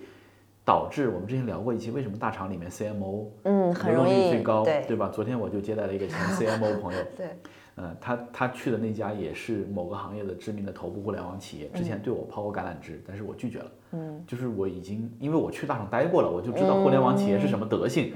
[0.63, 4.95] 导致我们之前聊过一期，为什么大厂里面 CMO 嗯，很流动容易率最高，对。
[4.95, 5.09] 吧？
[5.09, 7.35] 昨天我就接待了一个前 CMO 朋友，对，
[7.75, 13.71] 呃，他他去的那家也是某个行业的知名的头部互联网企业，之前对我抛过橄榄枝，但是我拒绝了。
[13.93, 18.13] 嗯，就是我已经因为我去大厂待过了，我就知道互联网企业是什么德性，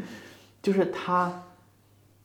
[0.61, 1.43] 就是他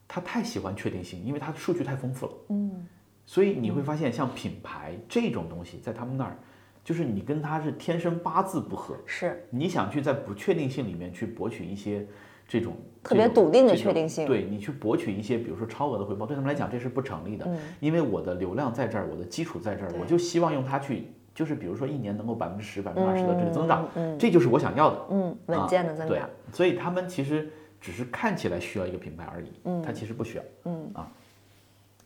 [0.07, 2.33] 他太喜欢确定性，因为他的数据太丰富了。
[2.51, 2.87] 嗯，
[3.25, 6.37] 所以你会发现，像品牌这种东西，在他们那儿，
[6.85, 9.45] 就是你跟他是天生八字不合，是。
[9.51, 12.07] 你想去在不确定性里面去博取一些
[12.49, 23.89] 这种特别笃定的确定性对你去博取一些，比如说超额的回报，对他们来讲这是不成立的，因为我的流量在这儿，我的基础在这儿，我就希望用它去，就是比如说一年能够百分之十、百分之二十的这个增长，
[24.19, 26.19] 这就是我想要的，嗯稳健的增对。
[26.19, 27.49] 长，，所以他们其实
[27.81, 31.11] 只是看起来需要一个品牌而已，嗯，他其实不需要，嗯啊，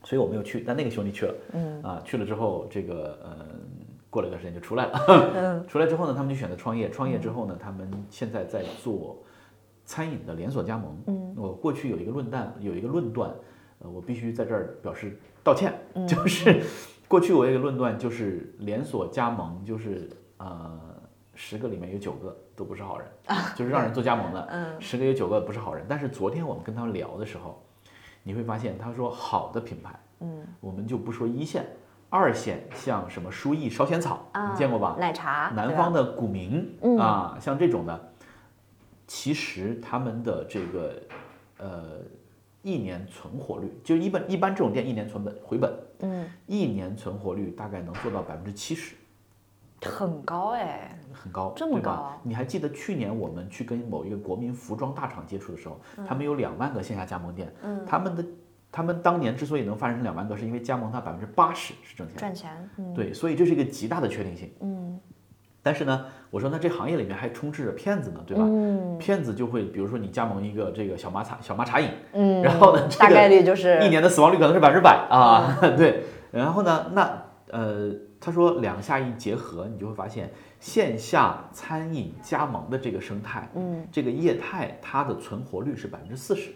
[0.05, 1.83] 所以我没有去，但那个兄弟去了，嗯。
[1.83, 3.47] 啊，去了之后，这个呃，
[4.15, 5.67] 过了一段时间就出来了，嗯。
[5.67, 9.19] 出来之后呢，他们就选择创业，创业之后呢，他们现在在做
[9.85, 13.35] 餐饮的连锁加盟，嗯，我过去有一个论断，有一个论断，
[13.81, 15.75] 呃，我必须在这儿表示道歉，
[16.07, 16.63] 就是
[17.09, 20.81] 过去我有一个论断，就是连锁加盟就是呃。
[21.37, 23.09] 十个里面有九个都不是好人，
[23.59, 24.81] 就是让人做加盟的，嗯。
[24.81, 25.85] 十个有九个不是好人。
[25.89, 27.61] 但是昨天我们跟他们聊的时候，
[28.23, 31.67] 你会发现，他说好的品牌，嗯，我们就不说一线，
[32.15, 34.95] 二线像什么书艺烧仙草，你见过吧？
[35.01, 36.65] 奶茶，南方的古茗
[36.97, 38.13] 啊，像这种的，
[39.05, 40.95] 其实他们的这个
[41.59, 41.99] 呃
[42.63, 48.95] 一年存活率，就一般一般这种店一年存本回本，嗯，一年存活率大概能做到百分之七十，
[49.83, 52.13] 很高哎，很高，这么高？
[52.23, 58.25] 你还记得去年我们去跟某一个国民服装大厂接触的时候，他们有两万个线下加盟店，嗯他们的
[58.75, 62.17] 他们当年之所以能发展成两万个，是因为加盟它百分之八十是挣钱。
[62.17, 64.53] 赚钱，嗯对，所以这是一个极大的确定性。
[64.61, 64.99] 嗯
[65.63, 68.43] 但是呢，我说那这行业里面还充斥着骗子呢，对吧？
[68.45, 76.03] 嗯骗子就会，比如说你加盟一个这个小麻茶小麻茶饮，嗯， 然后呢，这大个概率就是一年的死亡率可能是百分之百啊，嗯 对。
[76.33, 86.51] 然后呢，那呃，他说两下一结合，你就会发现线下餐饮加盟的这个生态，嗯，这个业态它的存活率是百分之四十，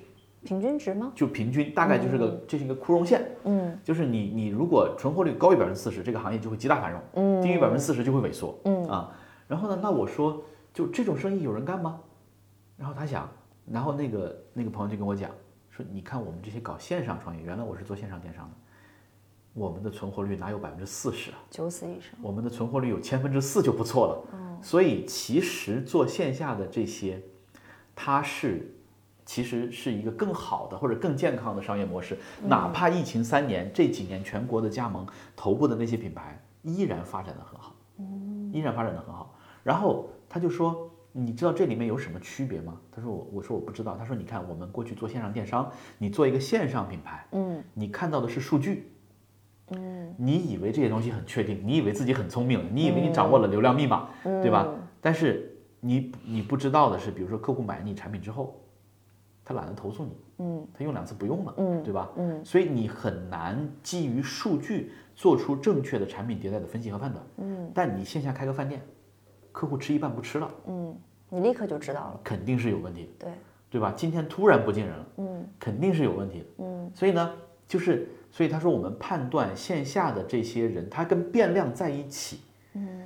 [0.48, 1.12] 平均值吗？
[1.14, 9.12] 就平均大概就是个、这是一个枯荣线，嗯就是你你如果存活率高于百分之四十，这个行业就会极大繁荣，嗯低于百分之四十就会萎缩，嗯啊。
[9.46, 12.00] 然后呢，那我说就这种生意有人干吗？
[12.78, 13.28] 然后他想，
[13.70, 15.30] 然后那个那个朋友就跟我讲
[15.68, 18.54] 说，你看我们这些搞线上创业，原来我是做线上电商的，
[19.52, 21.36] 我们的存活率哪有百分之四十啊？
[21.50, 24.28] 九死一生，我们的存活率有千分之四就不错了。
[24.32, 27.22] 嗯所以其实做线下的这些，
[27.94, 28.74] 它是
[29.28, 32.16] 其实是一个更好的或者更健康的商业模式。
[32.48, 37.76] 哪怕疫情三年，这几年全国的加盟头部的那些品牌依然发展的很好，
[38.50, 39.34] 依然发展的很好。
[39.62, 40.90] 然后他就说。
[41.10, 42.78] 你知道这里面有什么区别吗？
[42.92, 43.96] 他说我，我说我不知道。
[43.96, 48.92] 他说，你看我们过去做线上电商，你做一个线上品牌，嗯你看到的是数据，
[49.70, 54.68] 嗯你以为这些东西很确定，你以为自己很聪明，你以为你掌握了流量密码，对吧？
[55.00, 58.54] 但是你你不知道的是，比如说客户买你产品之后，
[59.48, 62.10] 他懒得投诉你，嗯他用两次不用了，嗯对吧？
[62.18, 67.24] 嗯所以你很难基于数据做出正确的产品迭代的分析和判断。
[67.38, 68.82] 嗯但你线下开个饭店，
[69.50, 70.94] 客户吃一半不吃了，嗯，
[71.30, 73.32] 你立刻就知道了，肯定是有问题的，对，
[73.70, 73.90] 对吧？
[73.96, 76.46] 今天突然不进人了，嗯肯定是有问题的。
[76.58, 77.32] 嗯所以呢，
[77.66, 82.40] 就是所以他说我们判断线下的这些人，他跟变量在一起，
[82.74, 83.00] 嗯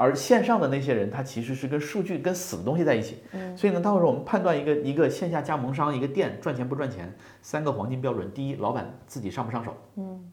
[0.00, 3.18] 而线上的那些人，他其实是跟数据、跟死的东西在一起。
[3.32, 10.32] 嗯所以呢，到时候我们判断一个一个线下加盟商、一个店赚钱不赚钱，三个黄金标准：第一，老板自己上不上手；嗯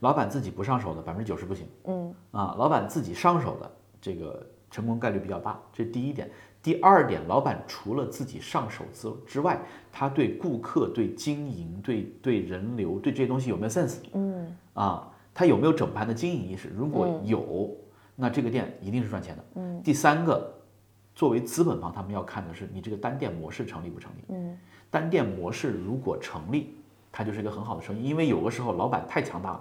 [0.00, 6.30] 老板自己不上手的百分之九十不行嗯啊，老板自己上手的这个成功概率比较大，这是第一点。
[6.62, 9.60] 第二点，老板除了自己上手之之外，
[9.92, 13.96] 他对顾客、对经营、对对人流、对这些东西有没有 sense？
[14.14, 16.68] 嗯啊，他有没有整盘的经营意识？
[16.74, 17.76] 如果有，
[18.14, 19.44] 那这个店一定是赚钱的。
[19.56, 20.52] 嗯第三个，
[21.14, 24.24] 作为资本方，他们要看的是你这个单店模式成立不成立。
[24.28, 24.56] 嗯
[24.90, 26.76] 单店模式如果成立，
[27.10, 29.60] 它就是一个很好的生意，因为有的时候老板太强大了，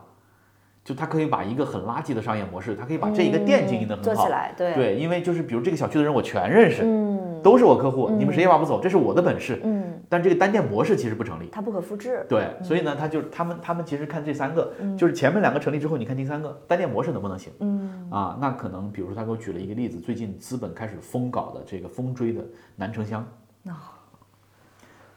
[0.84, 4.14] 就他可以把一个很垃圾的商业模式，他可以把这一个店经营的很好。
[4.14, 9.60] 做起来，对对，因为就是比如这个小区的人我全认识，嗯都是我客户，你们谁也挖不走，这是我的本事。
[9.64, 11.50] 嗯，但这个单店模式其实不成立。
[11.52, 17.52] 它不可复制，对，所以呢，他就他们他们其实看这三个，就是前面两个成立之后，你看第三个单店模式能不能行？
[17.60, 22.44] 嗯啊，那可能比如说他给我举了一个例子，最近资本开始疯搞的这个疯追的
[22.76, 23.26] 南城乡，
[23.66, 23.74] 哦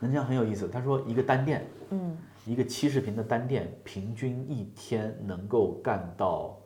[0.01, 6.59] 南城乡很有意思，他说一个单店，嗯一个七十平的单店，平均一天能够干到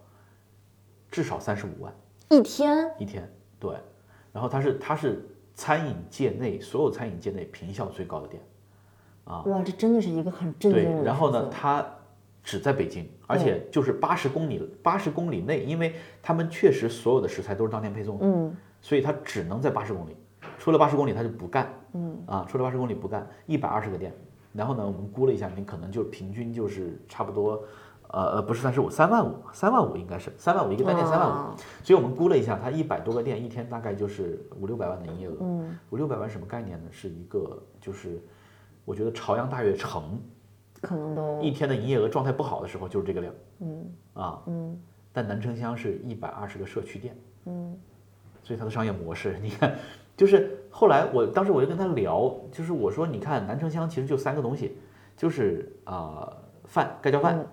[1.11, 1.93] 至少三十五万
[2.31, 3.77] 一天，一天，对，
[4.33, 5.25] 然后他是他是
[5.59, 8.41] 餐饮界内所有餐饮界内平效最高的店。
[9.25, 9.43] 啊。
[9.47, 11.85] 哇，这真的是一个很震惊的然后呢，它
[12.45, 18.57] 只在北京，而且就是八十公里八十公里内，因为他们确实所有的食材都是当天配送的，嗯。
[18.81, 20.17] 所以它只能在八十公里，
[20.59, 22.17] 出了八十公里它就不干，嗯。
[22.27, 24.15] 啊，出了八十公里不干，一百二十个店，
[24.53, 27.61] 然后呢，我们估了一下，你可能就平均就是差不多，
[28.09, 36.89] 呃呃，不是三十五，三万五，三万五应该是三万五一个单店三万五，啊所以我们估了一下，它一百多个店，一天大概就是五六百万的营业额，嗯五六百万什么概念呢？
[36.91, 38.23] 是一个就是，
[38.85, 40.21] 我觉得朝阳大悦城。
[40.81, 44.41] 可能都一天的营业额状态不好的时候就是这个量嗯啊。
[44.47, 44.81] 嗯
[45.13, 47.17] 但南城乡是一百二十个社区店，
[47.47, 47.77] 嗯
[48.45, 49.75] 所以它的商业模式，你看，
[50.17, 54.79] 就是后来我当时我就跟他聊，就是我说，你看南城乡其实就三个东西，
[55.17, 56.33] 就是啊、
[56.65, 57.47] 饭盖浇饭，嗯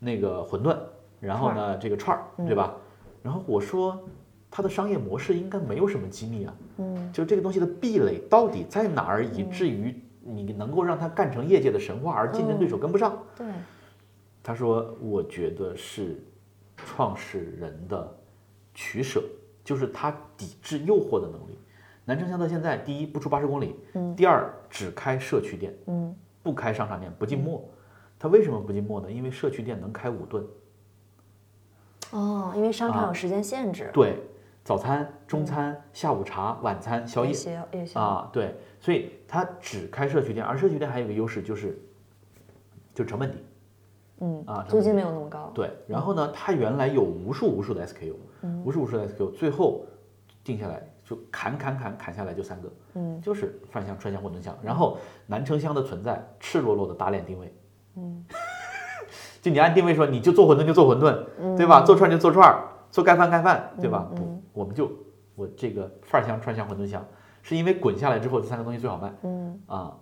[0.00, 0.76] 那个馄饨，
[1.20, 2.74] 然后呢这个串儿，对吧？
[3.22, 4.02] 然后我说
[4.50, 13.16] 它的商业模式应该没有什么机密啊，嗯就这个东西的壁垒到底在哪儿，以至于你能够让它干成业界的神话，而竞争对手跟不上。
[13.36, 13.46] 对，
[14.42, 16.22] 他说：“我觉得是
[16.76, 18.16] 创始人的
[18.74, 19.22] 取舍，
[19.62, 21.58] 就是他抵制诱惑的能力。
[22.06, 23.76] 南城乡到现在，第一不出八十公里，
[24.16, 27.62] 第二只开社区店，嗯不开商场店，不进墨。
[28.20, 29.10] 他为什么不进墨呢？
[29.10, 30.44] 因为社区店能开五顿，
[32.10, 34.18] 哦，因为商场有时间限制，对，
[34.62, 37.34] 早餐、中餐、下午茶、晚餐、宵夜
[37.94, 41.80] 啊，对，所以它只开社区店，而社区店还有个优势就是，
[42.94, 43.38] 就成本低。
[44.22, 48.12] 嗯啊租金没有那么高，对，然后呢，它原来有无数无数的 SKU，、
[48.62, 49.86] 无数无数的 SKU，最后
[50.44, 57.50] 定下来就砍砍砍砍下来就三个，嗯，就是饭香、川香、馄饨香，然后南城乡的存在，赤裸裸的打脸定位，
[57.96, 58.24] 嗯，
[59.42, 61.82] 就你按定位说，你就做馄饨就做馄饨，对吧？
[61.82, 64.10] 做串就做串，做盖饭盖饭，对吧？
[64.14, 64.90] 不，我们就
[65.34, 67.06] 我这个串香、串香、馄饨香，
[67.42, 69.96] 是因为滚下来之后这三个东西最好卖，嗯啊，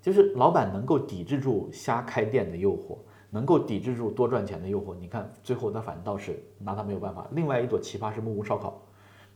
[0.00, 2.98] 就是老板能够抵制住瞎开店的诱惑，
[3.30, 4.94] 能够抵制住多赚钱的诱惑。
[4.98, 7.26] 你看，最后他反倒是拿他没有办法。
[7.32, 8.80] 另外一朵奇葩是木屋烧烤，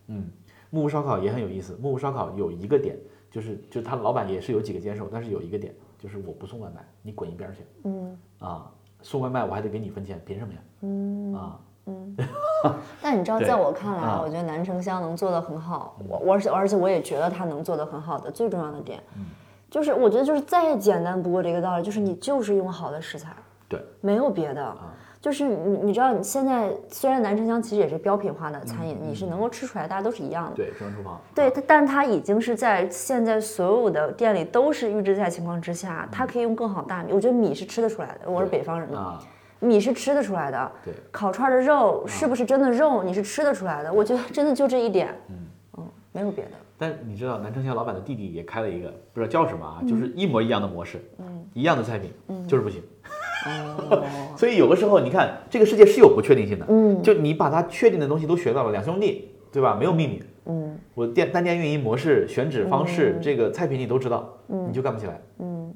[0.07, 0.29] 嗯，
[0.69, 1.77] 木屋烧烤也很有意思。
[1.81, 2.97] 木屋烧烤有一个点，
[3.29, 8.69] 就是就是他老板也是有几个坚守，但是有一个点就是我不送外卖，你滚一边去嗯啊！
[9.01, 10.59] 送外卖我还得给你分钱，凭什么呀？
[10.81, 12.17] 嗯啊，嗯。
[13.01, 19.25] 但你知道，在我看来，啊我觉得南城乡能做得很好，我我而且而且我也觉得他能做得很好的最重要的点，嗯
[19.71, 23.33] 就是我觉得就是再简单不过这个道理，就是你就是用好的食材，
[23.69, 24.77] 对，没有别的。
[25.23, 30.55] 就是你你知道，你现在虽然南城乡其实也是标品化的餐饮，你是能够吃出来，大家都是一样的。
[30.57, 37.13] 对，中央厨房，对，它但它已经是在现在所有的店里都是预制菜情况之下，它可以用更好大米。
[37.13, 39.23] 我觉得米是吃得出来的，我是北方人嘛，啊，
[39.61, 40.71] 米是吃得出来的。
[40.83, 43.93] 对，烤串的肉是不是真的肉，你是吃得出来的。
[43.93, 46.51] 我觉得真的就这一点，嗯没有别的。
[46.77, 52.83] 但你知道南城乡老板的弟弟也开了一个，不知道叫什么啊，就是一模一样的模式，嗯一样的菜品，嗯就是不行。
[54.37, 59.75] 所以有的时候你看，这个世界是有不确定性的，嗯就你把它确定的东西都学到了，两兄弟对吧？
[59.77, 65.21] 没有秘密，嗯我店单店运营模式、选址方式，这个菜品你都知道，你就干不起来。
[65.39, 65.73] 嗯，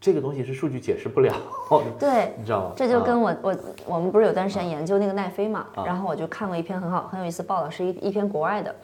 [0.00, 1.32] 这个东西是数据解释不了
[1.70, 2.32] 的， 对。
[2.38, 2.72] 你知道吗？
[2.76, 3.56] 这就啊跟我我
[3.86, 8.74] 我们不是有段时间研究那个奈飞嘛，啊然后我就看过一篇很好很有意思报道，是一一篇国外的，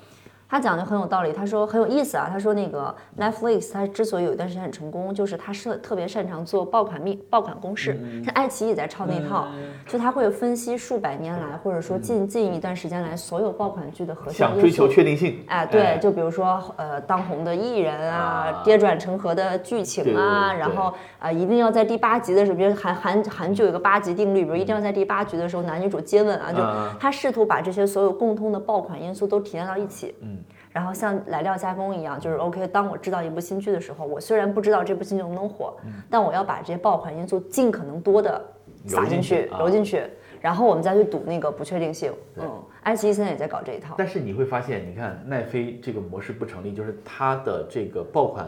[0.49, 1.33] 他讲的很有道理。
[1.33, 9.47] 他说很有意思啊，他说那个 Netflix 它之所以有一段时间很成功，就是他是特别擅长做爆款密爆款公式，嗯像爱奇艺也在抄那套，
[9.87, 14.89] 就他会分析数百年来或者说近近一段时间来所有爆款剧的核心想追求。
[14.89, 30.15] 确定性，哎，对，就比如说，呃，当红的艺人啊啊，跌转成河的剧情啊，然后啊，一定要在第八集的时候，比如韩韩韩剧有个八集定律，比如一定要在第八集的时候男女主接吻啊，就啊他试图把这些所有共通的爆款因素都提炼到一起。
[30.23, 30.38] 嗯。
[30.79, 32.65] 然后像来料加工一样，就是 OK。
[32.69, 38.41] 当我知道一部新剧的时候，我虽然不知道这部新剧能不能火，嗯但我要把这些爆款因素尽可能多的
[38.87, 40.03] 撒进去揉进去、啊揉进去，
[40.41, 42.13] 然后我们再去赌那个不确定性。
[42.37, 42.49] 嗯，
[42.85, 43.97] 爱奇艺现在也在搞这一套。
[43.99, 48.47] 但是你会发现，你看奈飞这个模式不成立，就是它的这个爆款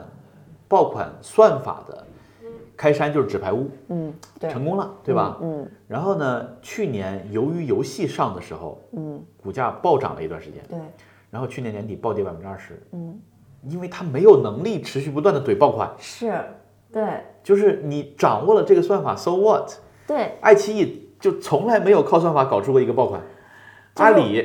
[0.69, 2.07] 爆款算法的
[2.77, 5.37] 开山就是纸牌屋，嗯，对，成功了，对吧？
[5.43, 10.79] 嗯然后呢，去年由于游戏上的时候，嗯，股价暴涨了一段时间，对，
[11.31, 13.19] 然后去年年底暴跌百分之二十，嗯，
[13.69, 16.33] 因为它没有能力持续不断的怼爆款，是，
[16.93, 17.03] 对。
[17.43, 19.71] 就是你掌握了这个算法，so what？
[20.07, 20.33] 对。
[20.41, 23.23] 爱奇艺就从来没有靠算法搞出过一个爆款，
[23.95, 24.45] 阿里，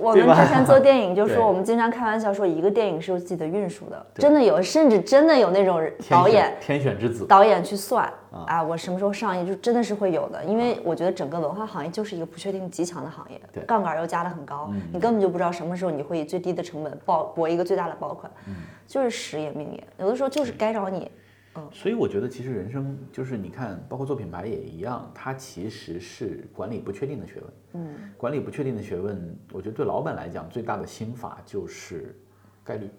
[0.00, 8.10] 我们之前做电影就说，我们经常开玩笑说，一个电影是有自己的运输的，真的有，甚至真的有那种导演天选之子，导演去算
[8.46, 10.42] 啊，我什么时候上映，就真的是会有的。
[10.44, 18.30] 因为我觉得整个文化行业就是一个不确定极强的行业对，杠杆又加的很高，你根本就不知道什么时候你会以最低的成本爆博一个最大的爆款，
[18.86, 21.10] 就是时也命也，有的时候就是该找你。
[21.72, 27.44] 所以我觉得其实人生就是你看，包括做品牌也一样，它其实是管理不确定的学问。
[27.74, 32.18] 嗯，管理不确定的学问，我觉得对老板来讲最大的心法就是
[32.64, 32.90] 概率。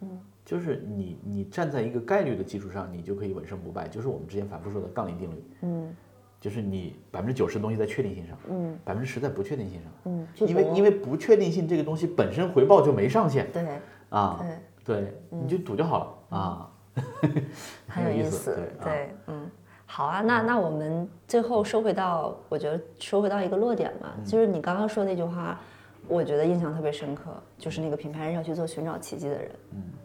[0.00, 5.44] 嗯，就是你你站在一个概率的基础上，你就可以稳胜不败，就是我们之前反复说的杠铃定律。
[5.62, 5.94] 嗯
[6.40, 9.90] 就是你百分之九十的东西在确定性上，嗯百分之十在不确定性上。
[10.04, 13.66] 嗯，因为因为不确定性这个东西本身回报就没上限对
[14.10, 14.44] 啊，
[14.84, 15.98] 对，对，你就赌就好
[16.30, 16.70] 了啊。
[17.88, 19.50] 很有有意思，对啊，嗯。
[19.86, 25.60] 好啊，那那我们最后收回到，我觉得收回到一个落点嘛，嗯就是你刚刚说那句话，
[26.08, 29.50] 我觉得印象特别深刻，就是那个品牌人要去做寻找奇迹的人，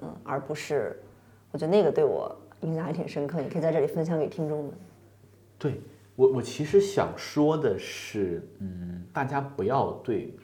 [0.01, 0.99] 嗯而不是，
[1.51, 4.73] 我觉得那个对我印象还挺深刻，你可以在这里分享给听众们。
[5.57, 5.81] 对
[6.15, 10.35] 我，我其实想说的是，嗯，大家不要对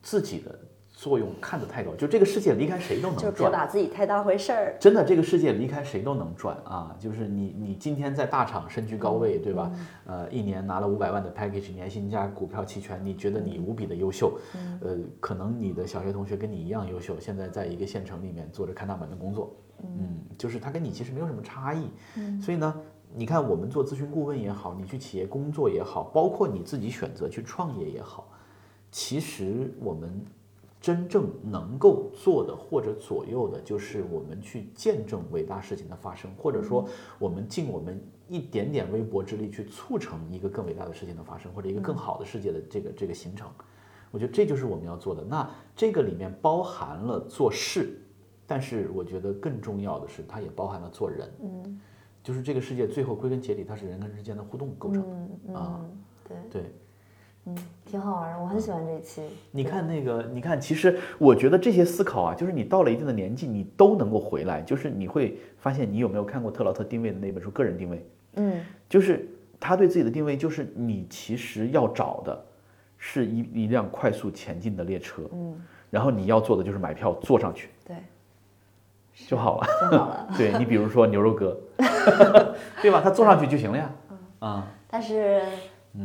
[0.00, 0.58] 自己的
[0.96, 3.50] 作用看得太高，就这个世界离开谁都能就别。
[3.50, 4.76] 把自己太当回事儿。
[4.80, 6.96] 真的，这个世界离开谁都能赚啊！
[6.98, 9.70] 就是你，你今天在大厂身居高位，对吧？
[10.06, 14.38] 呃，一年拿了五百万的 package，年薪加股票期权，你觉得你无比的优秀，
[14.80, 21.90] 呃，可能你的小学同学跟你一样优秀，现在在一个县城里面做着看大门的工作，嗯，就是他跟你其实没有什么差异，
[22.40, 22.74] 所以呢，
[23.14, 28.32] 你看我们做咨询顾问也好，你去企业工作也好，包括你自己选择去创业也好，
[28.90, 30.24] 其实我们
[30.86, 43.50] 真正能够做的或者左右的，就是我们去见证伟大事情的发生，或者说我们尽我们一点点微薄之力去促成一个更伟大的事情的发生，或者一个更好的世界的这个这个形成。
[44.12, 45.24] 我觉得这就是我们要做的。
[45.24, 48.00] 那这个里面包含了做事，
[48.46, 51.28] 但是我觉得更重要的是，它也包含了做人。
[51.42, 51.80] 嗯
[52.22, 55.28] 就是这个世界最后归根结底，它是人跟人之间的互动构成的。
[55.48, 56.74] 嗯啊嗯，对，对，
[57.46, 59.22] 嗯，挺好玩的，我很喜欢这一期。
[59.52, 64.60] 你看那个，你看，其实我觉得这些思考啊，就是你到了一定的年纪，你都能够回来。
[64.62, 67.96] 就是你会发现，你有没有看过特劳特定位的那本书《个人定位》？
[68.38, 69.26] 嗯就是
[69.58, 72.44] 他对自己的定位，就是你其实要找的
[72.98, 75.54] 是一一辆快速前进的列车，嗯，
[75.88, 77.96] 然后你要做的就是买票坐上去对，
[79.28, 79.66] 就好了。
[79.90, 80.28] 就好了。
[80.36, 81.56] 对你比如说牛肉哥，
[82.82, 83.00] 对吧？
[83.02, 83.90] 他坐上去就行了呀。
[84.40, 85.58] 啊，但是嗯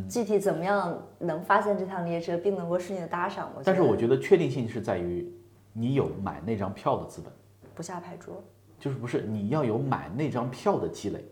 [0.09, 3.51] 具体怎么样能发现这趟列车，并能够顺利的搭上？
[3.55, 5.31] 我但是我觉得得确定性是在于
[5.73, 7.31] 你有买那张票的资本。
[7.75, 8.43] 不下牌桌。
[8.79, 11.23] 就是不是你要有买那张票的积累，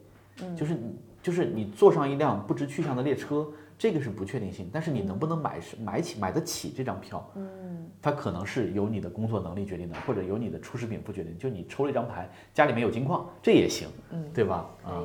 [0.43, 14.69] 嗯就是你就是你坐上一辆不知去向的列车，这个是不确定性，但是你能不能买是买起买得起这张票，嗯，它可能是由你的工作能力决定的，或者由你的初始禀赋决定，就你抽了一张牌，家里面有金矿，这也行，嗯，对吧？
[14.85, 15.01] 啊，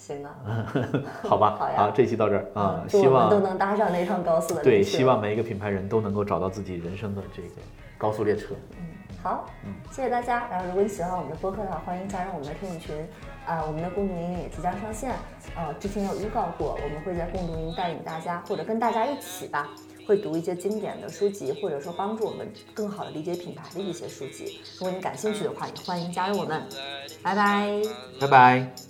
[0.00, 0.34] 行啊，
[1.28, 4.82] 好吧，好呀好，这期到这儿啊，希望都能搭上那趟高速的对。
[4.82, 7.48] 希望每一个品牌人都能够找到自己人生的这个
[7.98, 8.86] 高速列车，嗯
[9.22, 9.44] 好，
[9.90, 10.48] 谢谢大家。
[10.50, 12.96] 然后，如果你喜欢我们的播客的话，欢迎加入我们的听友群。
[13.46, 15.12] 呃，我们的共读营也即将上线。
[15.54, 19.68] 呃，之前有预告过，我们会在共读营带领大家，或者跟大家一起吧，
[20.06, 24.62] 会读一些经典的书籍，或者说帮助我们更好的理解品牌的一些书籍。
[24.78, 26.62] 如果你感兴趣的话，也欢迎加入我们。
[27.22, 27.82] 拜拜。
[28.20, 28.89] 拜拜。